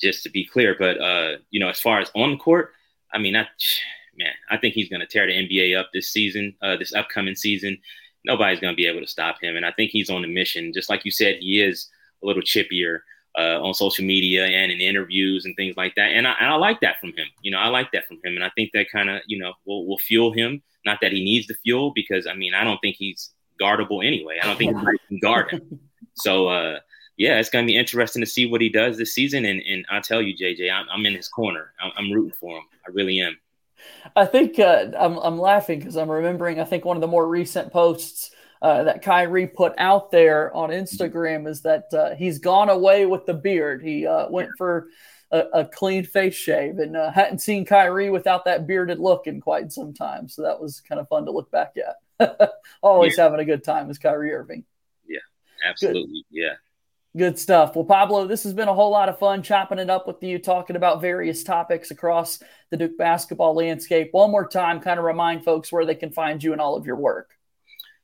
just 0.00 0.22
to 0.24 0.30
be 0.30 0.44
clear, 0.44 0.76
but 0.78 1.00
uh, 1.00 1.36
you 1.50 1.60
know, 1.60 1.68
as 1.68 1.80
far 1.80 2.00
as 2.00 2.10
on 2.14 2.32
the 2.32 2.36
court, 2.36 2.72
I 3.12 3.18
mean, 3.18 3.36
I, 3.36 3.46
man, 4.16 4.32
I 4.50 4.56
think 4.56 4.74
he's 4.74 4.88
going 4.88 5.00
to 5.00 5.06
tear 5.06 5.26
the 5.26 5.32
NBA 5.32 5.78
up 5.78 5.90
this 5.92 6.10
season, 6.10 6.54
uh, 6.62 6.76
this 6.76 6.94
upcoming 6.94 7.34
season. 7.36 7.78
Nobody's 8.24 8.60
going 8.60 8.72
to 8.72 8.76
be 8.76 8.86
able 8.86 9.00
to 9.00 9.06
stop 9.06 9.40
him, 9.40 9.56
and 9.56 9.64
I 9.64 9.72
think 9.72 9.90
he's 9.90 10.10
on 10.10 10.24
a 10.24 10.28
mission. 10.28 10.72
Just 10.72 10.90
like 10.90 11.04
you 11.04 11.10
said, 11.10 11.36
he 11.40 11.60
is 11.60 11.88
a 12.22 12.26
little 12.26 12.42
chippier 12.42 13.00
uh, 13.38 13.60
on 13.62 13.74
social 13.74 14.04
media 14.04 14.46
and 14.46 14.72
in 14.72 14.80
interviews 14.80 15.44
and 15.44 15.54
things 15.56 15.76
like 15.76 15.94
that. 15.96 16.10
And 16.10 16.26
I, 16.26 16.34
and 16.40 16.48
I 16.48 16.56
like 16.56 16.80
that 16.80 17.00
from 17.00 17.10
him. 17.10 17.26
You 17.42 17.50
know, 17.50 17.58
I 17.58 17.68
like 17.68 17.92
that 17.92 18.06
from 18.06 18.16
him, 18.24 18.34
and 18.34 18.44
I 18.44 18.50
think 18.50 18.70
that 18.72 18.90
kind 18.90 19.10
of 19.10 19.22
you 19.26 19.38
know 19.38 19.54
will 19.64 19.86
will 19.86 19.98
fuel 19.98 20.32
him. 20.32 20.62
Not 20.84 20.98
that 21.00 21.12
he 21.12 21.24
needs 21.24 21.46
the 21.46 21.54
fuel, 21.62 21.92
because 21.94 22.26
I 22.26 22.34
mean, 22.34 22.54
I 22.54 22.64
don't 22.64 22.78
think 22.80 22.96
he's 22.96 23.30
guardable 23.58 24.02
anyway. 24.02 24.38
I 24.42 24.46
don't 24.46 24.56
think 24.56 24.74
anybody 24.74 24.98
can 25.08 25.18
guard 25.18 25.50
him. 25.50 25.80
So 26.16 26.46
uh, 26.46 26.78
yeah, 27.16 27.40
it's 27.40 27.50
gonna 27.50 27.66
be 27.66 27.76
interesting 27.76 28.22
to 28.22 28.26
see 28.26 28.46
what 28.46 28.60
he 28.60 28.68
does 28.68 28.96
this 28.96 29.12
season. 29.12 29.44
And 29.44 29.60
and 29.62 29.84
I 29.90 29.98
tell 29.98 30.22
you, 30.22 30.32
JJ, 30.36 30.72
I'm, 30.72 30.86
I'm 30.88 31.04
in 31.06 31.14
his 31.14 31.26
corner. 31.26 31.72
I'm, 31.80 31.90
I'm, 31.96 32.12
rooting 32.12 32.36
for 32.38 32.56
him. 32.56 32.62
I 32.86 32.92
really 32.92 33.18
am. 33.18 33.36
I 34.14 34.24
think 34.24 34.60
uh, 34.60 34.92
I'm 34.96 35.18
I'm 35.18 35.38
laughing 35.40 35.80
because 35.80 35.96
I'm 35.96 36.08
remembering. 36.08 36.60
I 36.60 36.64
think 36.64 36.84
one 36.84 36.96
of 36.96 37.00
the 37.00 37.08
more 37.08 37.26
recent 37.28 37.72
posts. 37.72 38.30
Uh, 38.62 38.84
that 38.84 39.02
Kyrie 39.02 39.46
put 39.46 39.74
out 39.76 40.10
there 40.10 40.54
on 40.56 40.70
Instagram 40.70 41.46
is 41.46 41.60
that 41.62 41.92
uh, 41.92 42.14
he's 42.14 42.38
gone 42.38 42.70
away 42.70 43.04
with 43.04 43.26
the 43.26 43.34
beard. 43.34 43.82
He 43.82 44.06
uh, 44.06 44.26
went 44.30 44.48
for 44.56 44.88
a, 45.30 45.38
a, 45.52 45.64
clean 45.66 46.04
face 46.04 46.34
shave 46.34 46.78
and 46.78 46.96
uh, 46.96 47.10
hadn't 47.10 47.40
seen 47.40 47.66
Kyrie 47.66 48.08
without 48.08 48.46
that 48.46 48.66
bearded 48.66 49.00
look 49.00 49.26
in 49.26 49.40
quite 49.40 49.70
some 49.70 49.92
time. 49.92 50.30
So 50.30 50.40
that 50.42 50.58
was 50.58 50.80
kind 50.80 50.98
of 50.98 51.08
fun 51.08 51.26
to 51.26 51.30
look 51.30 51.50
back 51.50 51.74
at. 51.76 51.96
Always 52.82 53.16
yeah. 53.16 53.24
having 53.24 53.40
a 53.40 53.44
good 53.44 53.64
time 53.64 53.90
is 53.90 53.98
Kyrie 53.98 54.32
Irving. 54.32 54.64
Yeah, 55.06 55.18
absolutely. 55.64 56.24
Good. 56.30 56.40
Yeah. 56.42 56.54
Good 57.16 57.38
stuff. 57.38 57.76
Well, 57.76 57.84
Pablo, 57.84 58.26
this 58.26 58.42
has 58.42 58.54
been 58.54 58.66
a 58.66 58.74
whole 58.74 58.90
lot 58.90 59.08
of 59.08 59.20
fun 59.20 59.44
chopping 59.44 59.78
it 59.78 59.88
up 59.88 60.08
with 60.08 60.20
you, 60.20 60.40
talking 60.40 60.74
about 60.74 61.00
various 61.00 61.44
topics 61.44 61.92
across 61.92 62.40
the 62.70 62.76
Duke 62.76 62.98
basketball 62.98 63.54
landscape. 63.54 64.08
One 64.10 64.32
more 64.32 64.48
time, 64.48 64.80
kind 64.80 64.98
of 64.98 65.04
remind 65.04 65.44
folks 65.44 65.70
where 65.70 65.86
they 65.86 65.94
can 65.94 66.10
find 66.10 66.42
you 66.42 66.50
and 66.50 66.60
all 66.60 66.76
of 66.76 66.86
your 66.86 66.96
work. 66.96 67.30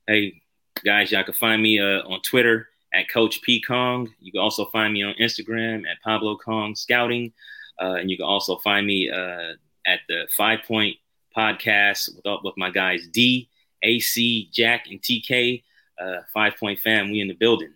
Hey, 0.07 0.41
guys, 0.85 1.11
y'all 1.11 1.25
can 1.25 1.33
find 1.33 1.61
me 1.61 1.77
uh, 1.79 2.07
on 2.07 2.21
Twitter 2.21 2.69
at 2.93 3.09
Coach 3.09 3.41
P 3.41 3.61
Cong. 3.61 4.09
You 4.21 4.31
can 4.31 4.39
also 4.39 4.65
find 4.65 4.93
me 4.93 5.03
on 5.03 5.13
Instagram 5.15 5.83
at 5.89 6.01
Pablo 6.03 6.37
Cong 6.37 6.73
Scouting, 6.73 7.33
uh, 7.81 7.95
and 7.95 8.09
you 8.09 8.15
can 8.15 8.25
also 8.25 8.57
find 8.57 8.87
me 8.87 9.09
uh, 9.09 9.53
at 9.85 9.99
the 10.07 10.27
Five 10.37 10.59
Point 10.65 10.95
Podcast 11.35 12.15
with 12.15 12.39
with 12.43 12.57
my 12.57 12.69
guys 12.69 13.09
D, 13.11 13.49
AC, 13.83 14.49
Jack, 14.51 14.85
and 14.89 15.01
TK. 15.01 15.63
Uh, 15.99 16.21
Five 16.33 16.57
Point 16.57 16.79
Fam, 16.79 17.11
we 17.11 17.21
in 17.21 17.27
the 17.27 17.35
building. 17.35 17.73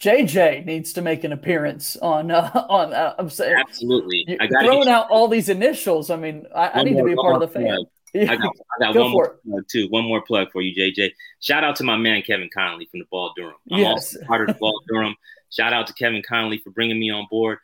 JJ 0.00 0.64
needs 0.64 0.92
to 0.92 1.02
make 1.02 1.24
an 1.24 1.32
appearance 1.32 1.96
on 1.96 2.30
uh, 2.30 2.50
on. 2.68 2.92
Uh, 2.92 3.14
I'm 3.18 3.30
saying 3.30 3.56
absolutely. 3.58 4.36
I 4.40 4.46
got 4.46 4.64
throwing 4.64 4.88
out 4.88 5.08
all 5.10 5.28
these 5.28 5.48
initials. 5.48 6.10
I 6.10 6.16
mean, 6.16 6.46
I, 6.54 6.80
I 6.80 6.82
need 6.84 6.94
more, 6.94 7.02
to 7.02 7.06
be 7.06 7.12
a 7.12 7.16
part 7.16 7.42
of 7.42 7.52
the. 7.52 7.86
Yeah. 8.14 8.32
I 8.32 8.36
got, 8.36 8.54
I 8.80 8.84
got 8.92 8.96
one 8.96 9.10
more 9.10 9.38
plug 9.44 9.64
too. 9.70 9.88
One 9.90 10.04
more 10.04 10.22
plug 10.22 10.48
for 10.52 10.62
you, 10.62 10.74
JJ. 10.74 11.12
Shout 11.40 11.64
out 11.64 11.76
to 11.76 11.84
my 11.84 11.96
man 11.96 12.22
Kevin 12.22 12.48
Connolly 12.52 12.86
from 12.90 13.00
the 13.00 13.06
Ball 13.10 13.32
Durham. 13.36 13.54
I'm 13.70 13.80
yes. 13.80 13.90
also 13.90 14.26
part 14.26 14.42
of 14.42 14.54
the 14.54 14.58
Ball 14.60 14.80
Durham. 14.88 15.14
Shout 15.50 15.72
out 15.72 15.86
to 15.88 15.92
Kevin 15.94 16.22
Connolly 16.26 16.58
for 16.58 16.70
bringing 16.70 16.98
me 16.98 17.10
on 17.10 17.26
board. 17.30 17.58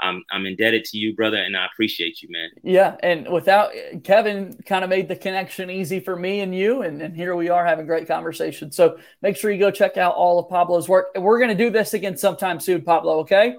I'm 0.00 0.24
I'm 0.30 0.46
indebted 0.46 0.84
to 0.86 0.98
you, 0.98 1.14
brother, 1.14 1.36
and 1.36 1.56
I 1.56 1.66
appreciate 1.66 2.22
you, 2.22 2.28
man. 2.30 2.50
Yeah, 2.62 2.96
and 3.02 3.28
without 3.30 3.72
Kevin, 4.04 4.58
kind 4.66 4.84
of 4.84 4.90
made 4.90 5.08
the 5.08 5.16
connection 5.16 5.70
easy 5.70 6.00
for 6.00 6.16
me 6.16 6.40
and 6.40 6.54
you, 6.54 6.82
and, 6.82 7.00
and 7.02 7.16
here 7.16 7.36
we 7.36 7.48
are 7.48 7.64
having 7.64 7.86
great 7.86 8.08
conversation. 8.08 8.72
So 8.72 8.98
make 9.22 9.36
sure 9.36 9.50
you 9.50 9.58
go 9.58 9.70
check 9.70 9.96
out 9.96 10.14
all 10.14 10.38
of 10.38 10.48
Pablo's 10.48 10.88
work. 10.88 11.08
We're 11.16 11.38
going 11.38 11.50
to 11.50 11.64
do 11.64 11.70
this 11.70 11.94
again 11.94 12.16
sometime 12.16 12.60
soon, 12.60 12.82
Pablo. 12.82 13.20
Okay. 13.20 13.56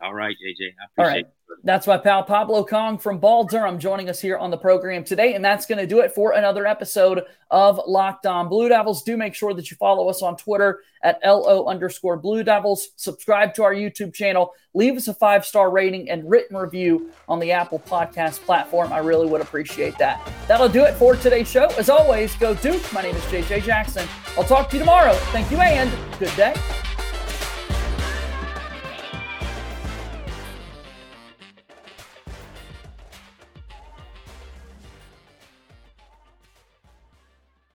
All 0.00 0.14
right, 0.14 0.36
JJ. 0.36 0.68
I 0.80 0.84
appreciate 0.84 0.96
all 0.96 1.04
right. 1.06 1.26
That's 1.64 1.86
my 1.86 1.98
pal 1.98 2.22
Pablo 2.22 2.64
Cong 2.64 2.98
from 2.98 3.18
Ball 3.18 3.44
Durham 3.44 3.78
joining 3.78 4.08
us 4.08 4.20
here 4.20 4.38
on 4.38 4.50
the 4.50 4.56
program 4.56 5.04
today. 5.04 5.34
And 5.34 5.44
that's 5.44 5.66
going 5.66 5.78
to 5.78 5.86
do 5.86 6.00
it 6.00 6.14
for 6.14 6.32
another 6.32 6.66
episode 6.66 7.24
of 7.50 7.80
Locked 7.86 8.26
On 8.26 8.48
Blue 8.48 8.68
Devils. 8.68 9.02
Do 9.02 9.16
make 9.16 9.34
sure 9.34 9.52
that 9.54 9.70
you 9.70 9.76
follow 9.76 10.08
us 10.08 10.22
on 10.22 10.36
Twitter 10.36 10.80
at 11.02 11.18
LO 11.24 11.66
underscore 11.66 12.16
Blue 12.16 12.42
Devils. 12.42 12.88
Subscribe 12.96 13.54
to 13.54 13.64
our 13.64 13.74
YouTube 13.74 14.14
channel. 14.14 14.52
Leave 14.74 14.96
us 14.96 15.08
a 15.08 15.14
five 15.14 15.44
star 15.44 15.70
rating 15.70 16.08
and 16.10 16.28
written 16.28 16.56
review 16.56 17.10
on 17.28 17.38
the 17.38 17.52
Apple 17.52 17.80
Podcast 17.80 18.40
platform. 18.40 18.92
I 18.92 18.98
really 18.98 19.26
would 19.26 19.40
appreciate 19.40 19.98
that. 19.98 20.26
That'll 20.46 20.68
do 20.68 20.84
it 20.84 20.94
for 20.94 21.16
today's 21.16 21.50
show. 21.50 21.66
As 21.78 21.90
always, 21.90 22.34
go 22.36 22.54
Duke. 22.54 22.92
My 22.92 23.02
name 23.02 23.16
is 23.16 23.24
JJ 23.24 23.62
Jackson. 23.62 24.06
I'll 24.36 24.44
talk 24.44 24.70
to 24.70 24.76
you 24.76 24.80
tomorrow. 24.80 25.14
Thank 25.32 25.50
you 25.50 25.58
and 25.58 25.90
good 26.18 26.34
day. 26.36 26.54